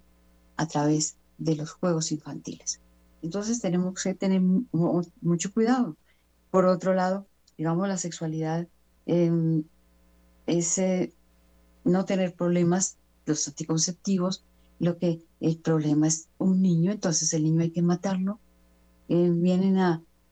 [0.57, 2.81] a través de los juegos infantiles.
[3.23, 5.97] Entonces tenemos que tener mucho cuidado.
[6.51, 8.69] Por otro lado, digamos, la sexualidad
[9.07, 9.64] em,
[10.47, 11.12] es eh,
[11.85, 14.45] no tener problemas, los anticonceptivos,
[14.79, 18.40] lo que el problema es un niño, entonces el niño hay que matarlo.
[19.09, 19.79] Eh, vienen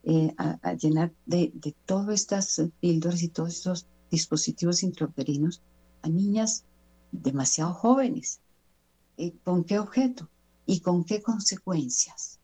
[0.03, 5.61] eh, a, llenar de, de todas estas píldoras y todos estos dispositivos intrauterinos
[6.03, 6.65] a niñas
[7.13, 8.41] demasiado jóvenes.
[9.43, 10.29] ¿Con qué objeto?
[10.65, 12.39] ¿Y con qué consecuencias?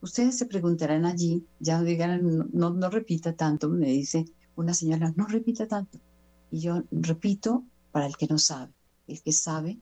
[0.00, 5.26] Ustedes se preguntarán allí, ya digan, no, no repita tanto, me dice una señora, no
[5.26, 5.98] repita tanto.
[6.50, 8.72] Y yo repito para el que no sabe.
[9.06, 9.78] El que sabe,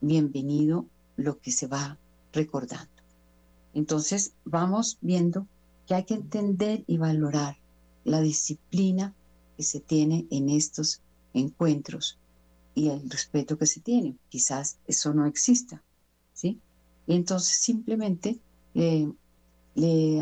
[0.00, 0.86] bienvenido
[1.16, 1.98] lo que se va
[2.32, 2.90] recordando.
[3.72, 5.46] Entonces vamos viendo
[5.86, 7.56] que hay que entender y valorar
[8.04, 9.14] la disciplina
[9.56, 11.00] que se tiene en estos
[11.32, 12.18] encuentros
[12.74, 14.16] y el respeto que se tiene.
[14.28, 15.82] Quizás eso no exista,
[16.32, 16.60] ¿sí?
[17.06, 18.38] Y entonces simplemente
[18.74, 19.08] eh,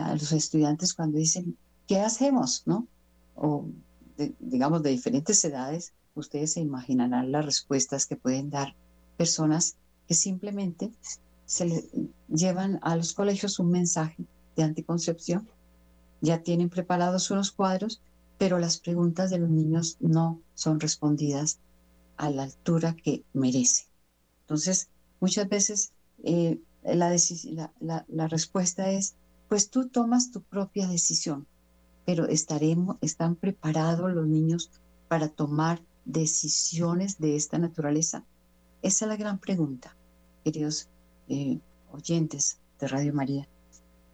[0.01, 2.63] a los estudiantes cuando dicen, ¿qué hacemos?
[2.67, 2.87] ¿No?
[3.35, 3.67] O
[4.39, 8.75] digamos de diferentes edades, ustedes se imaginarán las respuestas que pueden dar
[9.17, 10.93] personas que simplemente
[11.47, 11.85] se le
[12.29, 14.25] llevan a los colegios un mensaje
[14.57, 15.49] de anticoncepción,
[16.21, 18.01] ya tienen preparados unos cuadros,
[18.39, 21.59] pero las preguntas de los niños no son respondidas
[22.21, 23.87] a la altura que merece.
[24.43, 27.17] Entonces, muchas veces eh, la,
[27.81, 29.15] la, la, respuesta es,
[29.49, 31.47] pues tú tomas tu propia decisión,
[32.05, 34.71] pero estaremos, están preparados los niños
[35.09, 38.27] para tomar decisiones de esta naturaleza.
[38.83, 39.97] Esa es la gran pregunta,
[40.45, 40.91] queridos
[41.29, 41.59] eh,
[41.91, 43.49] oyentes de Radio María.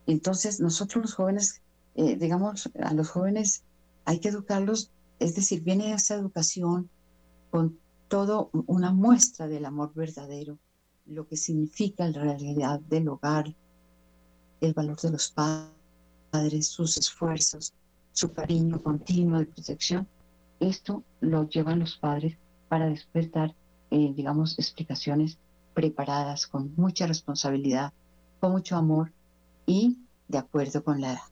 [0.07, 1.61] Entonces, nosotros los jóvenes,
[1.97, 3.64] eh, digamos, a los jóvenes
[4.05, 6.88] hay que educarlos, es decir, viene esa educación
[7.51, 10.59] con todo una muestra del amor verdadero,
[11.07, 13.55] lo que significa la realidad del hogar,
[14.61, 17.73] el valor de los padres, sus esfuerzos,
[18.12, 20.07] su cariño continuo de protección.
[20.61, 22.38] Esto lo llevan los padres
[22.69, 23.55] para después dar,
[23.90, 25.38] eh, digamos, explicaciones
[25.75, 27.92] preparadas con mucha responsabilidad,
[28.40, 29.12] con mucho amor
[29.66, 31.29] y de acuerdo con la edad.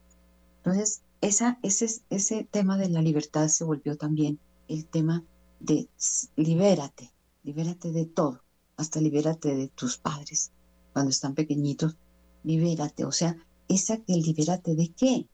[0.57, 5.23] Entonces, esa, ese, ese tema de la libertad se volvió también el tema
[5.59, 5.89] de
[6.35, 7.11] libérate,
[7.43, 8.41] libérate de todo,
[8.77, 10.51] hasta libérate de tus padres
[10.93, 11.97] cuando están pequeñitos,
[12.43, 13.35] libérate, o sea,
[13.67, 15.27] esa que libérate de qué.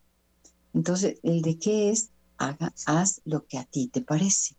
[0.74, 4.56] Entonces, el de qué es, haga, haz lo que a ti te parece.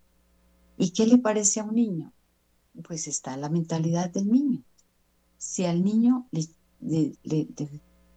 [0.78, 2.12] ¿Y qué le parece a un niño?
[2.84, 4.62] Pues está la mentalidad del niño.
[5.38, 6.46] Si al niño le,
[6.80, 7.16] le,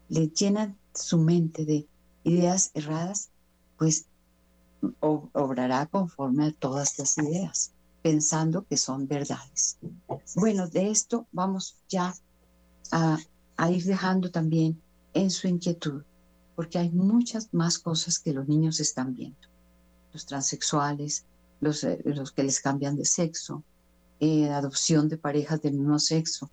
[0.09, 1.87] le llena su mente de
[2.23, 3.31] ideas erradas,
[3.77, 4.05] pues
[4.99, 7.71] obrará conforme a todas las ideas,
[8.01, 9.77] pensando que son verdades.
[10.35, 12.13] Bueno, de esto vamos ya
[12.91, 13.17] a,
[13.71, 14.81] ir dejando también
[15.13, 16.03] en su inquietud,
[16.55, 19.47] porque hay muchas más cosas que los niños están viendo.
[20.13, 21.25] Los transexuales,
[21.61, 23.63] los, eh, los que les cambian de sexo,
[24.19, 26.49] eh, adopción de parejas del mismo sexo,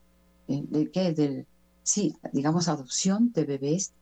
[0.49, 1.47] eh, de, ¿qué?
[1.83, 3.93] sí, digamos, adopción de bebés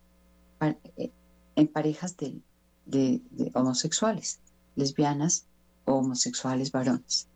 [1.56, 2.42] en parejas del
[2.90, 3.20] de,
[3.54, 4.40] homosexuales,
[4.76, 5.46] lesbianas
[5.84, 7.28] o homosexuales varones.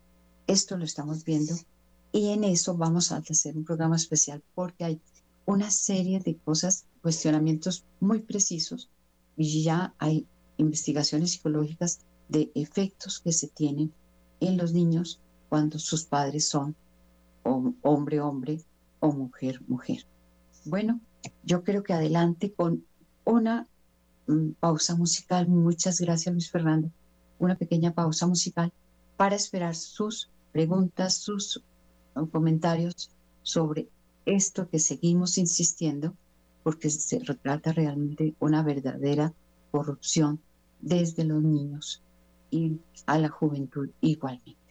[0.47, 1.55] Esto lo estamos viendo
[2.11, 5.01] y en eso vamos a hacer un programa especial porque hay
[5.45, 8.89] una serie de cosas, cuestionamientos muy precisos
[9.37, 13.93] y ya hay investigaciones psicológicas de efectos que se tienen
[14.39, 16.75] en los niños cuando sus padres son
[17.43, 18.63] hombre, hombre
[18.99, 20.05] o mujer, mujer.
[20.65, 20.99] Bueno,
[21.43, 22.85] yo creo que adelante con
[23.23, 23.67] una
[24.59, 25.47] pausa musical.
[25.47, 26.89] Muchas gracias, Luis Fernando.
[27.39, 28.71] Una pequeña pausa musical
[29.17, 31.63] para esperar sus preguntas, sus
[32.15, 33.11] uh, comentarios
[33.43, 33.87] sobre
[34.25, 36.13] esto que seguimos insistiendo,
[36.63, 39.33] porque se retrata realmente una verdadera
[39.71, 40.39] corrupción
[40.81, 42.01] desde los niños
[42.49, 44.64] y a la juventud igualmente.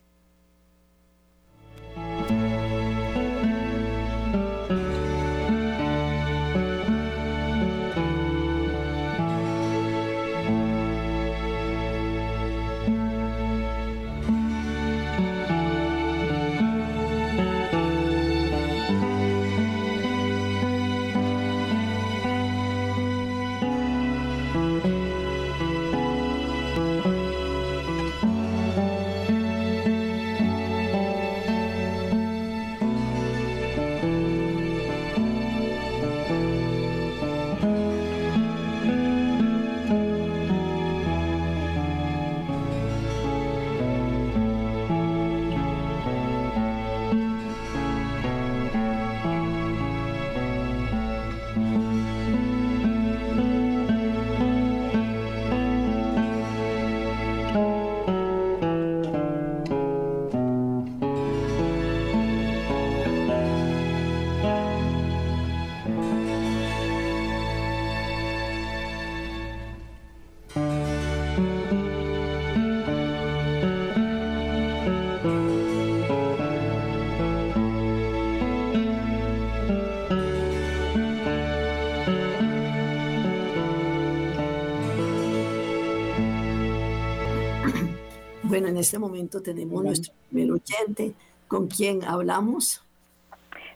[88.54, 91.12] Bueno, en este momento tenemos nuestro primer oyente.
[91.48, 92.84] ¿Con quién hablamos?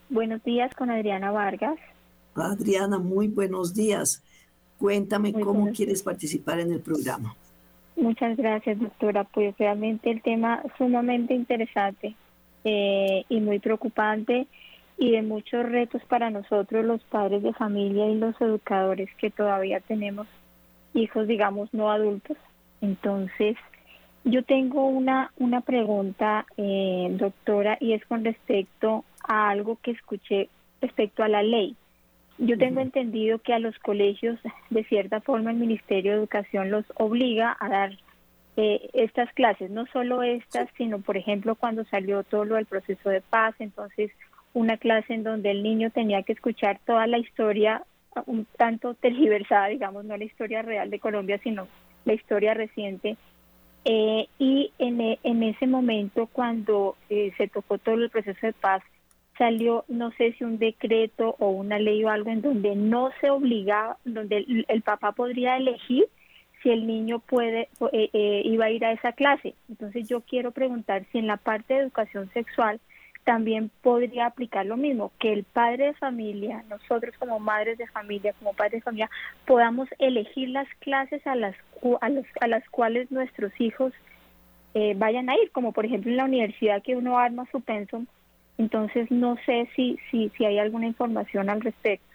[0.09, 1.81] Buenos días, con Adriana Vargas.
[2.37, 4.23] Adriana, muy buenos días.
[4.79, 7.35] Cuéntame cómo quieres participar en el programa.
[7.97, 9.25] Muchas gracias, doctora.
[9.25, 12.15] Pues realmente el tema sumamente interesante
[12.63, 14.47] eh, y muy preocupante
[14.97, 19.81] y de muchos retos para nosotros los padres de familia y los educadores que todavía
[19.81, 20.29] tenemos
[20.95, 22.37] hijos, digamos, no adultos.
[22.81, 23.57] Entonces,
[24.31, 30.49] yo tengo una, una pregunta, eh, doctora, y es con respecto a algo que escuché
[30.81, 31.77] respecto a la ley.
[32.37, 34.39] Yo tengo entendido que a los colegios,
[34.71, 37.99] de cierta forma, el Ministerio de Educación los obliga a dar
[38.57, 43.09] eh, estas clases, no solo estas, sino, por ejemplo, cuando salió todo lo del proceso
[43.09, 44.13] de paz, entonces
[44.53, 47.83] una clase en donde el niño tenía que escuchar toda la historia,
[48.27, 51.67] un tanto tergiversada, digamos, no la historia real de Colombia, sino
[52.05, 53.17] la historia reciente
[53.91, 58.53] eh, y en, e, en, ese momento, cuando eh, se tocó todo el proceso de
[58.53, 58.83] paz,
[59.39, 63.31] salió, no sé si un decreto o una ley o algo en donde no se
[63.31, 66.05] obligaba, donde el, papá podría elegir
[66.63, 69.55] si el niño puede eh, iba a ir a esa clase.
[69.71, 72.81] Entonces yo quiero preguntar si en la parte de educación sexual
[73.29, 78.33] también podría aplicar lo mismo, que el padre de familia, nosotros como madres de familia,
[78.39, 79.11] como padres de familia,
[79.47, 81.55] podamos elegir las clases a las,
[82.01, 82.09] a,
[82.41, 83.93] a las cuales nuestros hijos
[84.73, 88.07] eh, vayan a ir, como por ejemplo en la universidad que uno arma su pensum.
[88.57, 92.07] Entonces no sé si, si, si hay alguna información al respecto.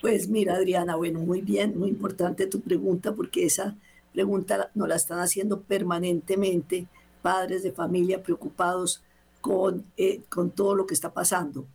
[0.00, 3.76] Pues mira, Adriana, bueno, muy bien, muy importante tu pregunta porque esa
[4.14, 6.86] pregunta nos la están haciendo permanentemente
[7.20, 9.04] padres de familia preocupados
[9.42, 11.66] con, eh, con todo lo que está pasando.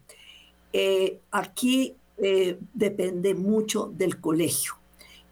[0.73, 4.73] Eh, aquí eh, depende mucho del colegio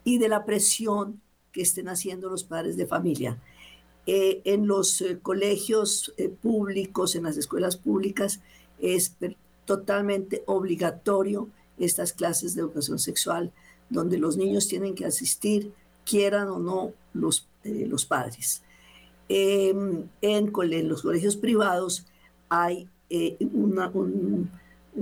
[0.04, 1.20] y de la presión
[1.50, 3.40] que estén haciendo los padres de familia.
[4.08, 8.40] en los colegios públicos, en las escuelas públicas,
[8.78, 9.16] es
[9.64, 13.50] totalmente obligatorio estas clases de educación sexual,
[13.90, 15.72] donde los niños tienen que asistir,
[16.04, 18.62] quieran o no los, los padres.
[19.28, 22.06] en, en los colegios privados
[22.48, 24.50] hay eh, un,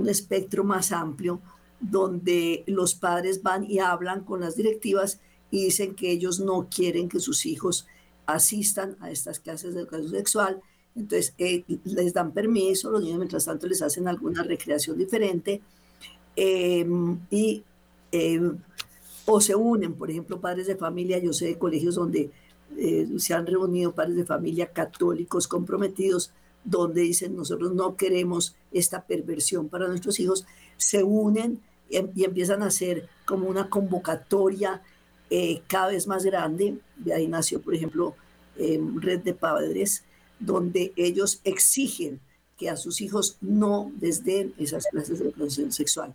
[0.07, 1.41] espectro más amplio
[1.79, 5.19] donde los padres van y hablan con las directivas
[5.51, 7.87] y dicen que ellos no quieren que sus hijos
[8.25, 10.61] asistan a estas clases de educación sexual.
[10.95, 15.61] Entonces eh, les dan permiso, los niños mientras tanto les hacen alguna recreación diferente
[16.35, 17.63] em, y
[18.11, 18.57] em,
[19.25, 22.31] o se unen, por ejemplo, padres de familia, yo sé de colegios donde
[22.77, 26.31] eh, se han reunido padres de familia católicos comprometidos
[26.65, 30.45] donde dicen nosotros no queremos esta perversión para nuestros hijos,
[30.77, 34.81] se unen y, em, empiezan a hacer como una convocatoria
[35.29, 36.77] eh, cada vez más grande.
[36.97, 38.15] De ahí nació, por ejemplo,
[38.57, 40.03] em, Red de Padres,
[40.39, 42.19] donde ellos exigen
[42.57, 46.13] que a sus hijos no desden esas clases de educación sexual.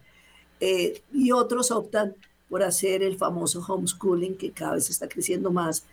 [0.60, 2.14] Eh, y otros optan
[2.48, 5.84] por hacer el famoso homeschooling, que cada vez está creciendo más,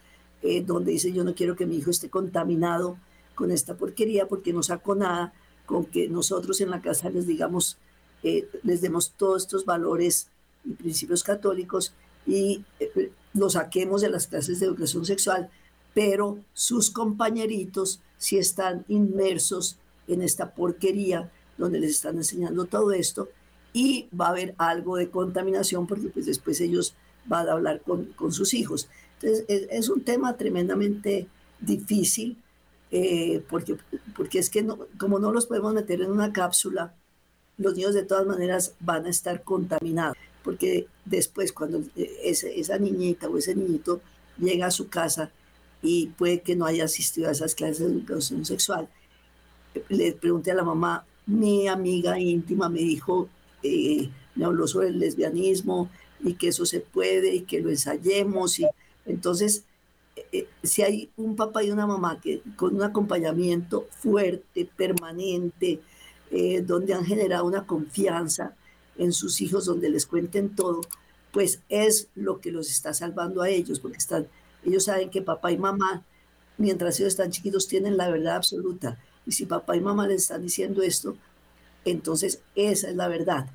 [0.42, 2.98] eh, donde dicen yo no quiero que mi hijo esté contaminado
[3.38, 5.32] con esta porquería porque no saco nada
[5.68, 7.78] con que nosotros en la casa les digamos,
[8.24, 10.30] eh, les demos todos estos valores
[10.66, 11.94] y principios católicos
[12.26, 15.52] y eh, los saquemos de las clases de educación sexual,
[15.94, 23.30] pero sus compañeritos si están inmersos en esta porquería donde les están enseñando todo esto
[23.72, 26.96] y va a haber algo de contaminación porque pues después ellos
[27.26, 28.90] van a hablar con, con sus hijos.
[29.22, 31.28] Entonces es, es un tema tremendamente
[31.60, 32.38] difícil
[32.92, 33.78] eh, porque,
[34.16, 36.94] porque es que no, como no los podemos meter en una cápsula,
[37.58, 43.28] los niños de todas maneras van a estar contaminados, porque después cuando eh, esa niñita
[43.28, 44.02] o ese niñito
[44.38, 45.32] llega a su casa
[45.82, 48.88] y puede que no haya asistido a esas clases de educación sexual,
[49.90, 53.30] le pregunté a la mamá, mi amiga íntima me dijo,
[53.64, 55.90] eh, me habló sobre el lesbianismo
[56.24, 58.68] y que eso se puede y que lo ensayemos y
[59.06, 59.64] entonces
[60.32, 65.80] eh, si hay un papá y una mamá que con un acompañamiento fuerte, permanente,
[66.32, 68.56] eh, donde han generado una confianza
[68.98, 70.82] en sus hijos, donde les cuenten todo,
[71.32, 74.28] pues es lo que los está salvando a ellos, porque están,
[74.66, 76.04] ellos saben que papá y mamá,
[76.58, 78.98] mientras ellos están chiquitos, tienen la verdad absoluta.
[79.26, 81.16] Y si papá y mamá les están diciendo esto,
[81.86, 83.48] entonces esa es la verdad.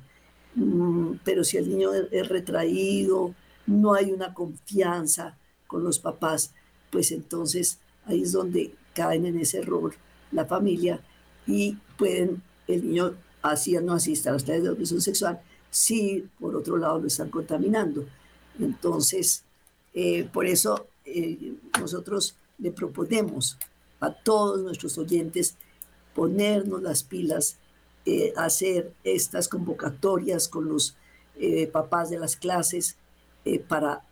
[0.55, 3.33] Mm, pero si el niño es retraído,
[3.65, 5.37] no hay una confianza,
[5.73, 6.53] con los papás,
[6.91, 9.95] pues entonces ahí es donde caen en ese error
[10.31, 11.01] la familia
[11.47, 16.55] y pueden, el niño así no asista a las clases de educación sexual si por
[16.55, 18.05] otro lado lo están contaminando.
[18.59, 19.45] Entonces,
[19.95, 23.57] eh, por eso eh, nosotros le proponemos
[23.99, 25.55] a todos nuestros oyentes
[26.13, 27.57] ponernos las pilas,
[28.05, 30.95] eh, hacer estas convocatorias con los
[31.35, 32.95] eh, papás de las clases
[33.43, 34.03] eh, para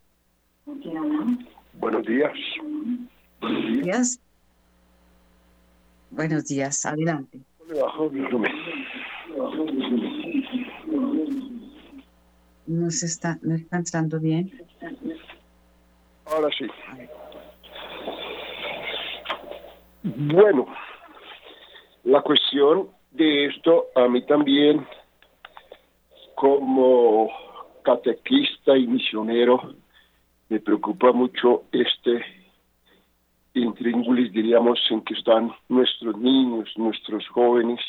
[0.65, 2.31] Buenos días.
[3.39, 4.19] Buenos días.
[6.11, 7.39] Buenos días, adelante.
[12.71, 14.51] No se está, no está entrando bien.
[16.25, 16.65] Ahora sí.
[20.03, 20.65] Bueno,
[22.05, 24.87] la cuestión de esto a mí también,
[26.35, 27.29] como
[27.83, 29.75] catequista y misionero,
[30.49, 32.23] me preocupa mucho este
[33.53, 37.81] intríngulis, diríamos, en que están nuestros niños, nuestros jóvenes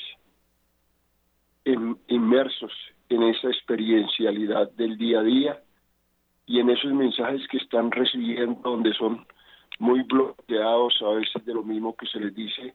[2.08, 2.72] inmersos
[3.14, 5.62] en esa experiencialidad del día a día
[6.46, 9.26] y en esos mensajes que están recibiendo donde son
[9.78, 12.74] muy bloqueados a veces de lo mismo que se les dice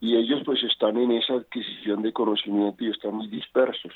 [0.00, 3.94] y ellos pues están en esa adquisición de conocimiento y están muy dispersos.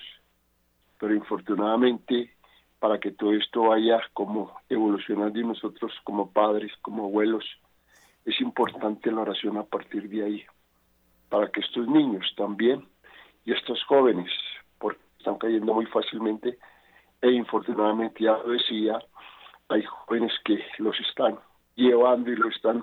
[0.98, 2.32] Pero infortunadamente
[2.78, 7.44] para que todo esto vaya como evolucionando y nosotros como padres, como abuelos,
[8.24, 10.44] es importante la oración a partir de ahí,
[11.28, 12.86] para que estos niños también
[13.44, 14.30] y estos jóvenes
[15.28, 16.58] están cayendo muy fácilmente
[17.20, 18.98] e infortunadamente ya lo decía,
[19.68, 21.38] hay jóvenes que los están
[21.74, 22.82] llevando y lo están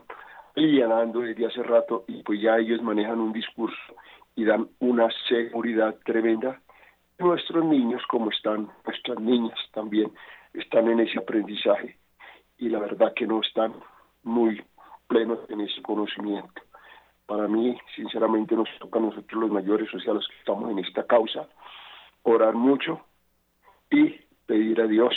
[0.55, 3.95] alienando desde hace rato y pues ya ellos manejan un discurso
[4.35, 6.61] y dan una seguridad tremenda.
[7.17, 10.11] Nuestros niños, como están, nuestras niñas también
[10.53, 11.97] están en ese aprendizaje
[12.59, 13.73] y la verdad que no están
[14.23, 14.61] muy
[15.07, 16.61] plenos en ese conocimiento.
[17.25, 20.79] Para mí, sinceramente, nos toca a nosotros los mayores, o sea, los que estamos en
[20.79, 21.47] esta causa,
[22.25, 23.05] orar mucho
[23.89, 25.13] y pedir a Dios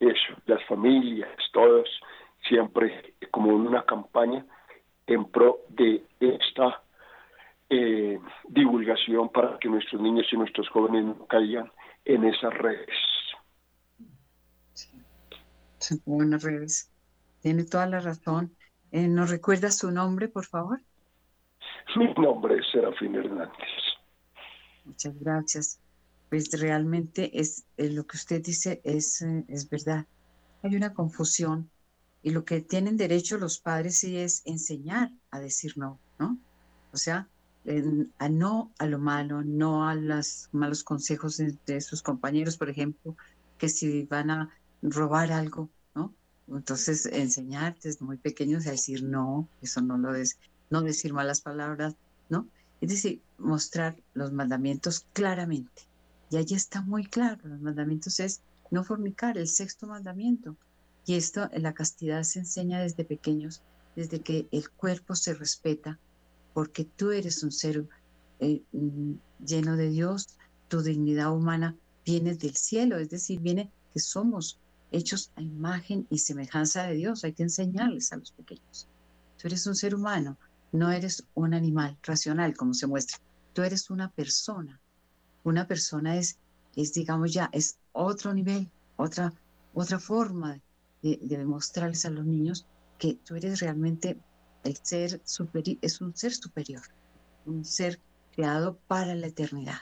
[0.00, 1.88] eso, las familias, todos,
[2.48, 4.44] siempre como en una campaña
[5.06, 6.82] en pro de esta
[7.68, 8.18] eh,
[8.48, 11.70] divulgación para que nuestros niños y nuestros jóvenes no caigan
[12.04, 12.88] en esas redes.
[15.78, 16.90] Sí, buenas redes.
[17.42, 18.56] Tiene toda la razón.
[18.92, 20.80] Eh, ¿Nos recuerda su nombre, por favor?
[21.96, 23.68] Mi nombre es Serafín Hernández.
[24.84, 25.80] Muchas gracias
[26.30, 30.06] pues realmente es, eh, lo que usted dice es, eh, es verdad.
[30.62, 31.68] Hay una confusión
[32.22, 36.38] y lo que tienen derecho los padres sí es enseñar a decir no, ¿no?
[36.92, 37.28] O sea,
[38.18, 43.16] a no a lo malo, no a los malos consejos de, sus compañeros, por ejemplo,
[43.58, 44.50] que si van a
[44.82, 46.14] robar algo, ¿no?
[46.48, 50.38] Entonces, enseñar desde muy pequeños a decir no, eso no lo es,
[50.70, 51.96] no decir malas palabras,
[52.28, 52.46] ¿no?
[52.80, 55.89] Es decir, mostrar los mandamientos claramente
[56.30, 60.56] y allí está muy claro, los mandamientos es no fornicar, el sexto mandamiento.
[61.04, 63.62] Y esto en la castidad se enseña desde pequeños,
[63.96, 65.98] desde que el cuerpo se respeta,
[66.54, 67.88] porque tú eres un ser
[68.38, 69.14] eh, mm,
[69.44, 70.36] lleno de Dios,
[70.68, 74.58] tu dignidad humana viene del cielo, es decir, viene que somos
[74.92, 77.24] hechos a imagen y semejanza de Dios.
[77.24, 78.88] Hay que enseñarles a los pequeños.
[79.36, 80.38] Tú eres un ser humano,
[80.72, 83.18] no eres un animal racional como se muestra,
[83.52, 84.79] tú eres una persona.
[85.44, 86.38] Una persona es,
[86.76, 89.32] es digamos ya, es otro nivel, otra,
[89.74, 90.60] otra forma
[91.02, 92.66] de, de demostrarles a los niños
[92.98, 94.18] que tú eres realmente
[94.64, 96.82] el ser superior, es un ser superior,
[97.46, 97.98] un ser
[98.32, 99.78] creado para la eternidad.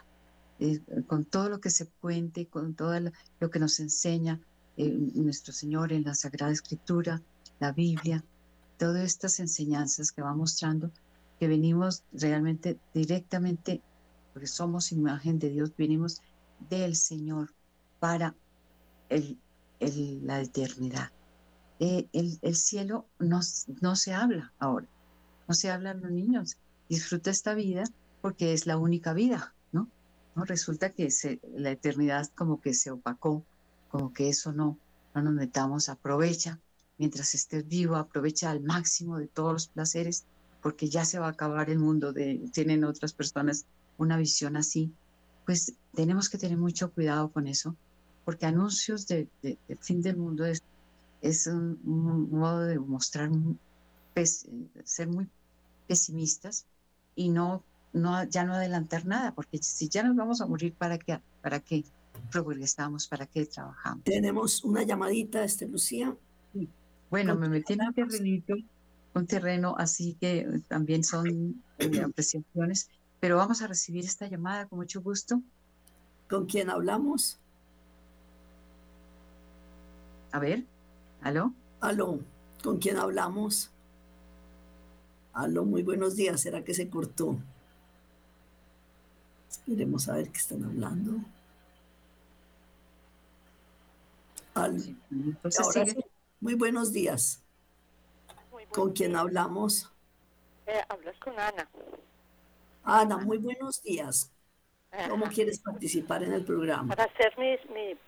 [0.61, 2.98] Eh, con todo lo que se cuente, con todo
[3.38, 4.40] lo que nos enseña
[4.76, 7.22] eh, nuestro Señor en la Sagrada Escritura,
[7.61, 8.24] la Biblia,
[8.76, 10.90] todas estas enseñanzas que va mostrando
[11.38, 13.82] que venimos realmente directamente,
[14.39, 16.22] porque somos imagen de Dios, venimos
[16.70, 17.53] del Señor
[17.99, 18.36] para
[19.09, 19.36] el,
[19.80, 21.11] la eternidad.
[21.80, 23.41] Eh, el, el, cielo no,
[23.80, 24.86] no se habla ahora,
[25.49, 26.57] no se habla a los niños.
[26.89, 27.82] Disfruta esta vida
[28.22, 29.89] porque es la única vida, ¿no?
[30.36, 30.45] ¿No?
[30.45, 33.45] Resulta que se, la eternidad como que se opacó,
[33.89, 34.78] como que eso no,
[35.16, 36.61] no nos metamos, aprovecha,
[36.97, 40.26] mientras estés vivo, aprovecha al máximo de todos los placeres,
[40.62, 43.66] porque ya se va a acabar el mundo, de, tienen otras personas
[43.99, 44.92] una visión así,
[45.44, 47.76] pues tenemos que tener mucho cuidado con eso,
[48.24, 50.62] porque anuncios de, de, fin del mundo es,
[51.20, 53.30] es un, modo de mostrar,
[54.84, 55.28] ser muy
[55.86, 56.66] pesimistas
[57.14, 60.99] y no, no, ya no adelantar nada, porque si ya nos vamos a morir, ¿para
[60.99, 61.20] qué?
[61.42, 61.84] ¿Para qué
[62.30, 63.09] progresamos?
[63.09, 64.05] ¿Para qué trabajamos?
[64.05, 66.14] Tenemos una llamadita, este, Lucía.
[67.11, 68.55] Bueno, me metí en un terrenito,
[69.14, 72.90] un terreno, así que también son eh, apreciaciones,
[73.20, 75.40] pero vamos a recibir esta llamada con mucho gusto.
[76.28, 77.38] ¿Con quién hablamos?
[80.30, 80.64] A ver,
[81.22, 81.52] ¿aló?
[81.80, 82.20] Aló,
[82.62, 83.70] ¿con quién hablamos?
[85.32, 86.40] Aló, muy buenos días.
[86.40, 87.38] ¿Será que se cortó?
[89.48, 91.12] Esperemos a ver qué están hablando.
[94.54, 94.82] Aló.
[95.44, 95.96] Ahora sí.
[96.40, 97.42] Muy buenos días.
[98.52, 99.90] Muy ¿Con quién hablamos?
[100.66, 101.68] Eh, hablas con Ana.
[102.89, 104.32] Ana, muy buenos días.
[105.11, 106.97] ¿Cómo quieres participar en el programa?
[106.97, 107.55] Para hacer mi,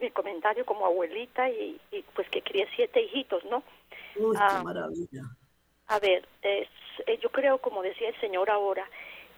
[0.01, 3.63] mi, comentario como abuelita y, y, pues que quería siete hijitos, ¿no?
[4.17, 5.23] Uy, qué ah, maravilla.
[5.89, 6.69] A ver, es,
[7.07, 8.89] eh, yo creo, como decía el Señor ahora,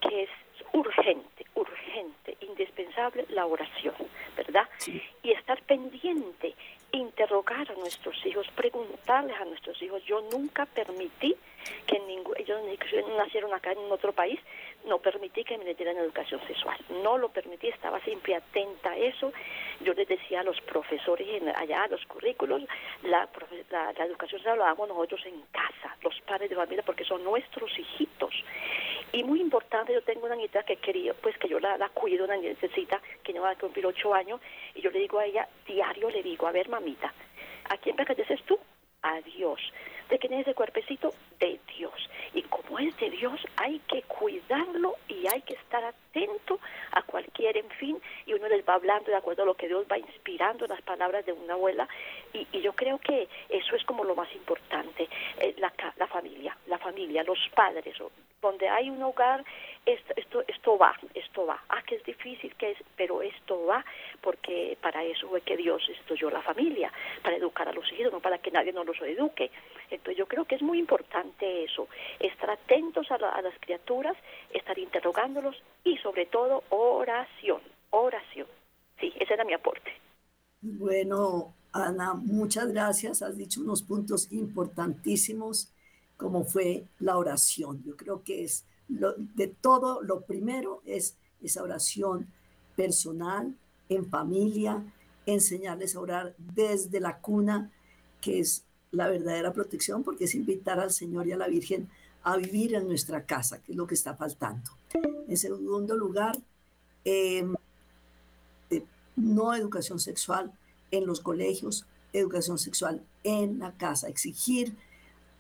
[0.01, 0.31] que es
[0.73, 3.95] urgente, urgente, indispensable la oración,
[4.37, 4.69] ¿verdad?
[5.23, 6.55] Y estar pendiente,
[6.93, 10.03] interrogar a nuestros hijos, preguntarles a nuestros hijos.
[10.05, 11.37] Yo nunca permití
[11.87, 12.61] que ningún, ellos
[13.17, 14.39] nacieron acá en otro país,
[14.87, 16.79] no permití que me les dieran educación sexual.
[17.03, 19.33] No lo permití, estaba siempre atenta a eso.
[19.81, 22.63] Yo les decía a los profesores allá, a los currículos,
[23.03, 23.29] la,
[23.71, 27.23] la, la educación sexual la hago nosotros en casa, los padres de familia, porque son
[27.25, 28.35] nuestros hijitos.
[29.13, 32.25] Y muy importante, yo tengo una nieta que quería, pues que yo la, la cuido,
[32.25, 34.41] una nietecita que no va a cumplir ocho años,
[34.75, 37.13] y yo le digo a ella, diario le digo, a ver mamita,
[37.69, 38.59] ¿a quién perteneces tú?
[39.03, 39.61] A Dios.
[40.13, 41.15] ¿De quién es ese cuerpecito?
[41.41, 41.95] De Dios.
[42.35, 46.61] Y como es de Dios, hay que cuidarlo y hay que estar atento
[46.91, 49.87] a cualquier, en fin, y uno les va hablando de acuerdo a lo que Dios
[49.91, 51.89] va inspirando las palabras de una abuela.
[52.35, 55.09] Y, y yo creo que eso es como lo más importante,
[55.39, 57.97] eh, la, la familia, la familia, los padres,
[58.43, 59.43] donde hay un hogar,
[59.85, 61.63] esto, esto, esto va, esto va.
[61.69, 63.85] Ah, que es difícil, que es, pero esto va,
[64.21, 68.21] porque para eso fue que Dios estudió la familia, para educar a los hijos, no
[68.21, 69.51] para que nadie nos los eduque.
[69.91, 71.89] Entonces yo creo que es muy importante eso,
[72.21, 74.17] estar atentos a, a las criaturas,
[74.53, 77.61] estar interrogándolos y sobre todo oración,
[77.91, 78.47] oración.
[79.01, 79.93] Sí, ese era mi aporte.
[80.61, 83.23] Bueno, Ana, muchas gracias.
[83.23, 85.73] Has dicho unos puntos importantísimos
[86.17, 87.83] como fue la oración.
[87.85, 92.29] Yo creo que es de todo, lo primero es esa oración
[92.77, 93.57] personal,
[93.89, 94.83] en familia,
[95.27, 97.71] enseñarles a orar desde la cuna,
[98.21, 101.89] que es la verdadera protección, porque es invitar al Señor y a la Virgen
[102.23, 104.71] a vivir en nuestra casa, que es lo que está faltando.
[105.29, 106.39] En segundo lugar,
[107.05, 107.55] em,
[109.17, 110.53] no educación sexual
[110.91, 114.77] en los colegios, educación sexual en la casa, exigir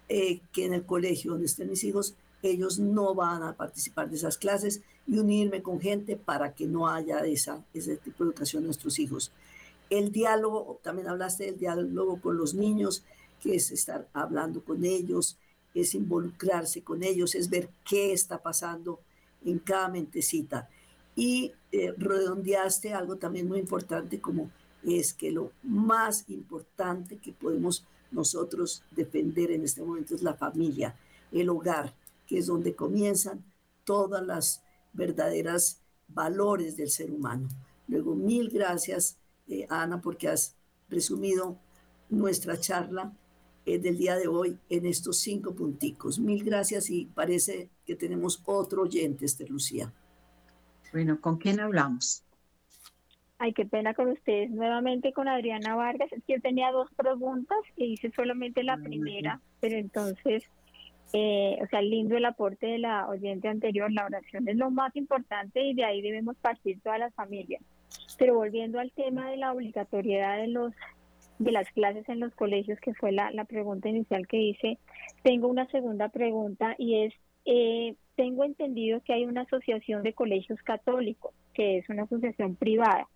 [0.08, 4.16] eh, que en el colegio donde estén mis hijos, ellos no van a participar de
[4.16, 8.64] esas clases y unirme con gente para que no haya esa, ese tipo de educación
[8.64, 9.32] a nuestros hijos.
[9.90, 13.04] El diálogo, también hablaste del diálogo con los niños,
[13.40, 15.38] que es estar hablando con ellos,
[15.74, 19.00] es involucrarse con ellos, es ver qué está pasando
[19.44, 20.68] en cada mentecita.
[21.14, 24.50] Y eh, redondeaste algo también muy importante como
[24.82, 30.94] es que lo más importante que podemos nosotros defender en este momento es la familia,
[31.30, 31.94] el hogar,
[32.32, 33.44] que es donde comienzan
[33.84, 34.64] todas las
[34.94, 37.46] verdaderas valores del ser humano.
[37.88, 39.18] Luego, mil gracias,
[39.48, 40.56] eh, Ana, porque has
[40.88, 41.58] resumido
[42.08, 43.12] nuestra charla
[43.66, 46.18] eh, del día de hoy en estos cinco punticos.
[46.18, 49.92] Mil gracias y parece que tenemos otro oyente, Esther Lucía.
[50.90, 52.24] Bueno, ¿con quién hablamos?
[53.36, 54.50] Ay, qué pena con ustedes.
[54.50, 56.10] Nuevamente con Adriana Vargas.
[56.14, 60.44] Es que yo tenía dos preguntas y hice solamente la primera, pero entonces,
[61.12, 63.92] eh, o sea, lindo el aporte de la oyente anterior.
[63.92, 67.62] La oración es lo más importante y de ahí debemos partir todas las familias.
[68.18, 70.72] Pero volviendo al tema de la obligatoriedad de los
[71.38, 74.78] de las clases en los colegios, que fue la, la pregunta inicial que hice,
[75.22, 77.14] tengo una segunda pregunta y es,
[77.46, 83.08] eh, tengo entendido que hay una asociación de colegios católicos, que es una asociación privada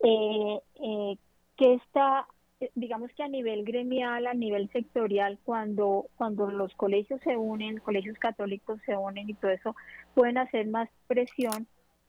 [0.00, 1.16] eh, eh,
[1.56, 2.26] que está,
[2.74, 8.18] digamos que a nivel gremial, a nivel sectorial, cuando, cuando los colegios se unen, colegios
[8.18, 9.76] católicos se unen y todo eso,
[10.14, 11.66] pueden hacer más presión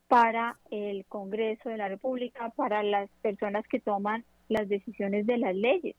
[0.08, 5.56] para el Congreso de la República, para las personas que toman las decisiones de las
[5.56, 5.96] leyes,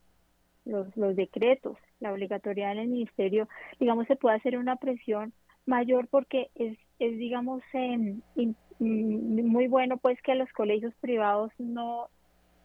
[0.65, 3.49] los, los decretos, la obligatoriedad del ministerio,
[3.79, 5.33] digamos, se puede hacer una presión
[5.67, 8.23] mayor porque es, es digamos, en
[8.81, 12.09] Mm, muy bueno pues que los colegios privados no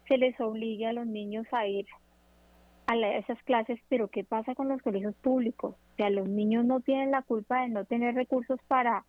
[0.07, 1.85] se les obligue a los niños a ir
[2.87, 5.75] a, esas clases, pero ¿qué pasa con los colegios públicos?
[5.75, 9.05] O sea, los niños no tienen la culpa de no tener recursos para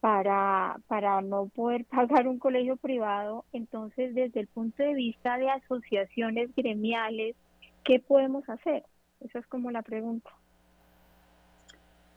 [0.00, 5.50] para para no poder pagar un colegio privado, entonces desde el punto de vista de
[5.50, 7.36] asociaciones gremiales,
[7.84, 8.84] ¿qué podemos hacer?
[9.20, 10.30] Esa es como la pregunta.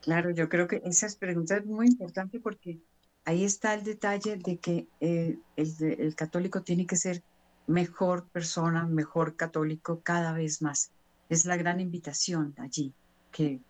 [0.01, 2.79] Claro, yo creo que esa pregunta es muy importante porque
[3.25, 7.21] ahí está el detalle de que eh, el, católico tiene que ser
[7.69, 10.91] mejor persona, mejor católico cada vez más.
[11.29, 12.93] Es la gran invitación allí,
[13.31, 13.61] que,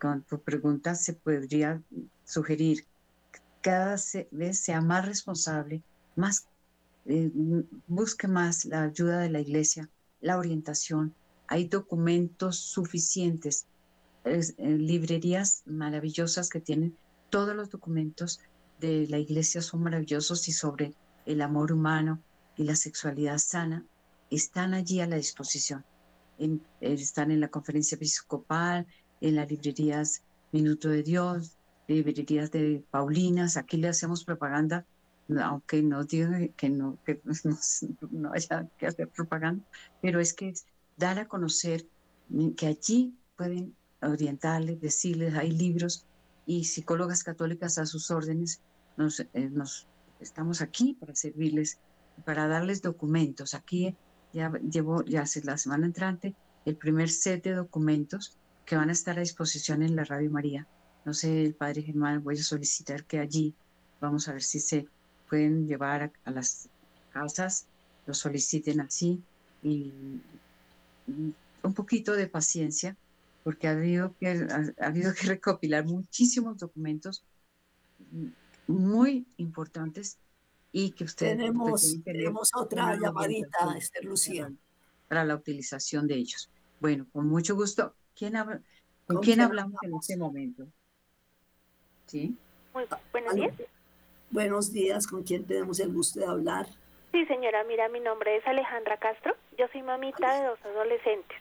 [0.00, 1.82] con tu pregunta se podría
[2.24, 2.86] sugerir
[3.60, 3.96] cada
[4.30, 5.82] vez sea más responsable,
[6.16, 6.46] más
[7.06, 7.30] eh,
[7.86, 9.90] busque más la ayuda de la iglesia,
[10.20, 11.14] la orientación.
[11.46, 13.66] Hay documentos suficientes,
[14.24, 16.96] eh, librerías maravillosas que tienen
[17.28, 18.40] todos los documentos
[18.80, 20.94] de la iglesia son maravillosos y sobre
[21.26, 22.20] el amor humano
[22.56, 23.84] y la sexualidad sana
[24.30, 25.84] están allí a la disposición.
[26.80, 28.86] están en la conferencia episcopal,
[29.20, 31.56] en las librerías Minuto de Dios,
[31.88, 33.56] librerías de Paulinas.
[33.56, 34.86] Aquí le hacemos propaganda,
[35.42, 37.20] aunque no diga que no, que
[38.10, 39.64] no, haya que hacer propaganda,
[40.00, 40.54] pero es que
[40.96, 41.86] dar a conocer
[42.56, 46.06] que allí pueden orientarles, decirles, hay libros
[46.46, 48.60] y psicólogas católicas a sus órdenes
[48.96, 49.86] nos, eh, nos,
[50.20, 51.78] estamos aquí para servirles,
[52.24, 53.54] para darles documentos.
[53.54, 53.96] Aquí
[54.32, 56.34] ya llevo, ya hace la semana entrante,
[56.64, 60.66] el primer set de documentos que van a estar a disposición en la Radio María.
[61.04, 63.54] No sé, el Padre Germán, voy a solicitar que allí,
[64.00, 64.88] vamos a ver si se
[65.28, 66.68] pueden llevar a, las
[67.12, 67.66] casas,
[68.06, 69.22] lo soliciten así
[69.62, 69.92] y,
[71.62, 72.96] un poquito de paciencia,
[73.42, 74.46] porque ha habido que,
[74.80, 77.24] ha habido que recopilar muchísimos documentos
[78.66, 80.18] muy importantes
[80.76, 84.50] y que ustedes tenemos, tenemos otra llamadita, Esther Lucía.
[85.06, 86.50] Para la utilización de ellos.
[86.80, 87.94] Bueno, con mucho gusto.
[88.16, 88.60] ¿Quién habla,
[89.06, 90.66] ¿Con, quién hablamos, en este momento?
[92.06, 92.36] ¿Sí?
[93.12, 93.54] buenos días.
[94.30, 96.66] Buenos días, ¿con quién tenemos el gusto de hablar?
[97.12, 99.36] Sí, señora, mira, mi nombre es Alejandra Castro.
[99.56, 101.38] Yo soy mamita de dos adolescentes,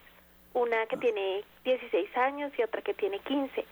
[0.54, 3.66] una que tiene 16 años y otra que tiene 15.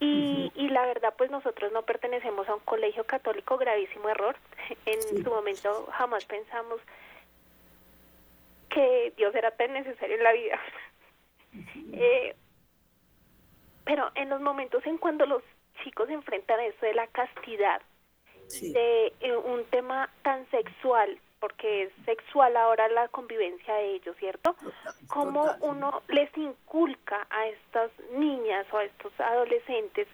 [0.00, 4.34] Y, y, la verdad, pues nosotros no pertenecemos a un colegio católico, gravísimo error.
[4.86, 6.80] En su momento jamás pensamos
[8.70, 10.60] que Dios era tan necesario en la vida.
[11.92, 12.34] eh,
[13.84, 15.42] pero en los momentos en cuando los
[15.82, 17.82] chicos se enfrentan a eso de la castidad,
[18.60, 24.54] de eh, un tema tan sexual, porque es sexual ahora la convivencia de ellos, ¿cierto?
[25.08, 30.06] ¿Cómo uno les inculca a estas niñas o a estos adolescentes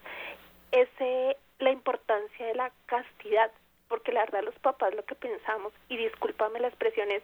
[0.71, 3.51] ese la importancia de la castidad?
[3.89, 7.23] Porque la verdad los papás lo que pensamos, y discúlpame la expresión, es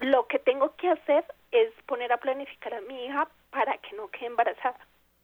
[0.00, 4.08] lo que tengo que hacer es poner a planificar a mi hija para que no
[4.08, 4.78] quede embarazada.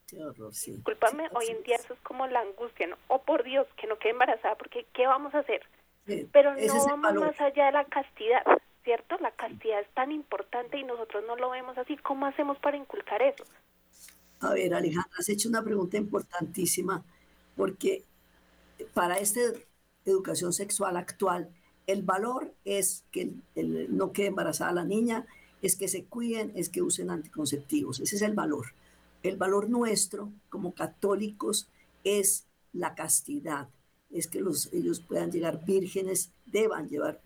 [0.07, 0.71] Qué horror, sí.
[0.71, 2.97] Discúlpame, hoy en día eso es como la angustia, ¿no?
[3.07, 5.65] Oh, por Dios, que no quede embarazada, porque ¿qué vamos a hacer?
[6.05, 8.43] Pero no vamos más allá de la castidad,
[8.83, 9.17] ¿cierto?
[9.19, 11.97] La castidad es tan importante y nosotros no lo vemos así.
[11.97, 13.43] ¿Cómo hacemos para inculcar eso?
[14.41, 17.03] A ver, Alejandra, has hecho una pregunta importantísima
[17.55, 18.03] porque
[18.93, 19.39] para esta
[20.05, 21.49] educación sexual actual,
[21.87, 25.25] el valor es que no quede embarazada la niña,
[25.61, 27.99] es que se cuiden, es que usen anticonceptivos.
[27.99, 28.73] Ese es el valor.
[29.23, 31.69] El valor nuestro como católicos
[32.03, 33.69] es la castidad,
[34.17, 37.19] es que los, ellos puedan llegar vírgenes, deban llevar,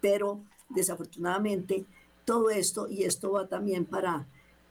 [0.00, 1.84] pero desafortunadamente
[2.24, 4.26] todo esto, y esto va también para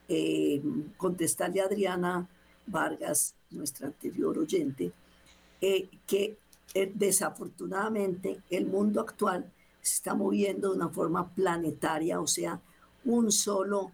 [0.08, 0.62] eh,
[0.98, 2.28] contestarle a Adriana
[2.68, 4.92] Vargas, nuestra anterior oyente,
[5.60, 6.38] eh, que
[6.74, 9.52] eh, desafortunadamente el mundo actual
[9.82, 12.62] se está moviendo de una forma planetaria, o sea,
[13.04, 13.92] un solo,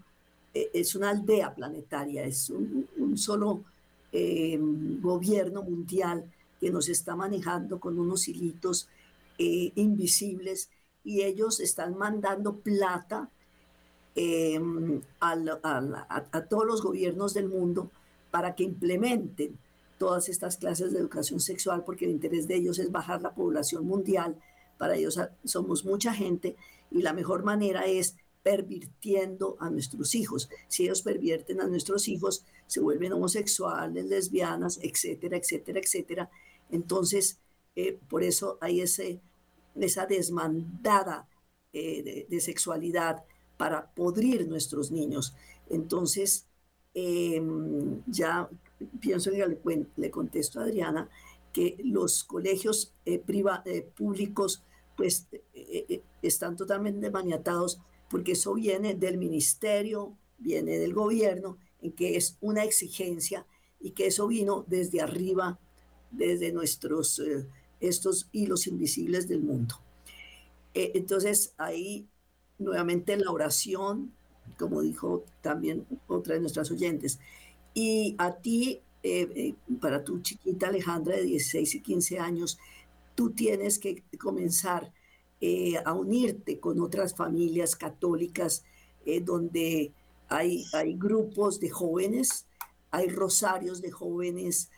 [0.53, 3.63] es una aldea planetaria, es un, solo
[4.11, 6.29] gobierno mundial
[6.59, 8.89] que nos está manejando con unos hilitos
[9.37, 10.69] invisibles
[11.03, 13.29] y ellos están mandando plata
[14.19, 17.91] Em, a, todos los gobiernos del mundo
[18.31, 19.59] para que implementen
[19.99, 23.85] todas estas clases de educación sexual, porque el interés de ellos es bajar la población
[23.85, 24.35] mundial.
[24.79, 26.55] Para ellos somos mucha gente
[26.89, 30.49] y la mejor manera es pervirtiendo a nuestros hijos.
[30.67, 36.29] Si ellos pervierten a nuestros hijos, se vuelven homosexuales, lesbianas, etcétera, etcétera, etcétera.
[36.71, 37.39] Entonces,
[37.75, 39.21] eh, por eso hay ese,
[39.75, 41.27] esa desmandada
[41.73, 43.23] eh, de sexualidad
[43.57, 45.35] para podrir nuestros niños.
[45.69, 46.47] Entonces,
[46.93, 48.49] em, ya
[48.99, 51.09] pienso que le, le, contesto a Adriana
[51.53, 54.63] que los colegios eh, eh, públicos
[54.95, 55.27] pues
[56.23, 62.63] están totalmente maniatados porque eso viene del ministerio, viene del gobierno, en que es una
[62.63, 63.45] exigencia
[63.79, 65.59] y que eso vino desde arriba,
[66.11, 67.21] desde nuestros,
[67.79, 69.75] estos hilos invisibles del mundo.
[70.73, 72.07] entonces ahí
[72.59, 74.13] nuevamente la oración,
[74.57, 77.19] como dijo también otra de nuestras oyentes.
[77.73, 82.57] Y a ti, eh, eh, para tu chiquita Alejandra de 16 y 15 años,
[83.15, 84.91] tú tienes que comenzar
[85.39, 88.63] eh, a unirte con otras familias católicas
[89.23, 89.93] donde
[90.27, 92.45] hay, hay grupos de jóvenes,
[92.91, 94.69] hay rosarios de jóvenes,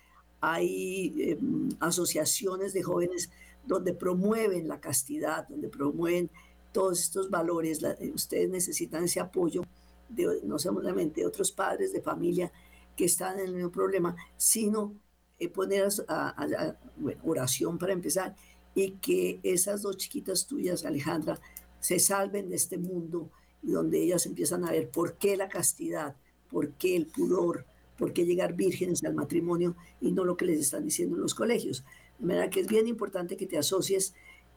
[0.42, 3.30] hay em, asociaciones de jóvenes
[3.66, 6.30] donde promueven la castidad, donde promueven
[6.72, 9.64] todos estos valores, eh, ustedes necesitan ese apoyo
[10.08, 12.52] de, no solamente de otros padres de familia
[12.96, 14.96] que están en el mismo problema, sino
[15.40, 16.76] eh, poner a,
[17.24, 18.36] oración para empezar
[18.76, 21.40] y que esas dos chiquitas tuyas, Alejandra,
[21.80, 23.32] se salven de este mundo
[23.62, 26.16] donde ellas empiezan a ver por qué la castidad,
[26.50, 27.66] por qué el pudor,
[28.00, 31.36] por qué llegar vírgenes al matrimonio y no lo que les están diciendo en los
[31.36, 31.84] colegios.
[32.18, 34.16] De manera que es bien importante que te asocies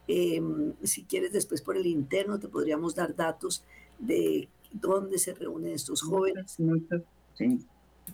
[0.09, 3.65] Em, si quieres, después por el interno te podríamos dar datos
[3.99, 6.57] de dónde se reúnen estos jóvenes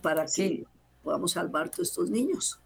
[0.01, 0.65] para que
[1.03, 2.59] podamos salvar todos estos niños.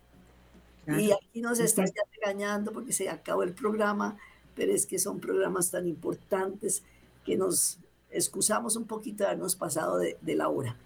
[0.86, 4.18] Y aquí nos están ya regañando porque se acabó el programa,
[4.56, 6.84] pero es que son programas tan importantes
[7.24, 10.78] que nos excusamos un poquito de habernos pasado de, la hora.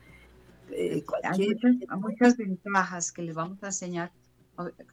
[0.71, 4.11] Eh, hay muchas, muchas ventajas que les vamos a enseñar.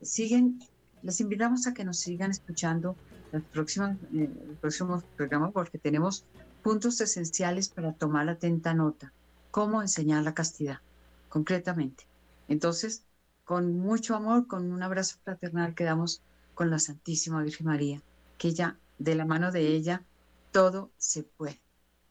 [0.02, 0.60] Siguen,
[1.02, 2.96] les invitamos a que nos sigan escuchando
[3.32, 6.24] el próximo, eh, el próximo programa porque tenemos
[6.62, 9.12] puntos esenciales para tomar atenta nota.
[9.50, 10.78] Cómo enseñar la castidad,
[11.28, 12.06] concretamente.
[12.48, 13.04] Entonces,
[13.44, 16.22] con mucho amor, con un abrazo fraternal, quedamos
[16.54, 18.02] con la Santísima Virgen María,
[18.38, 20.02] que ella, de la mano de ella,
[20.52, 21.60] todo se puede.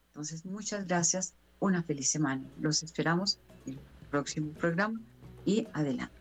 [0.08, 2.44] Entonces, muchas gracias, una feliz semana.
[2.60, 3.78] Los esperamos el
[4.10, 5.00] próximo programa
[5.44, 6.14] y adelante.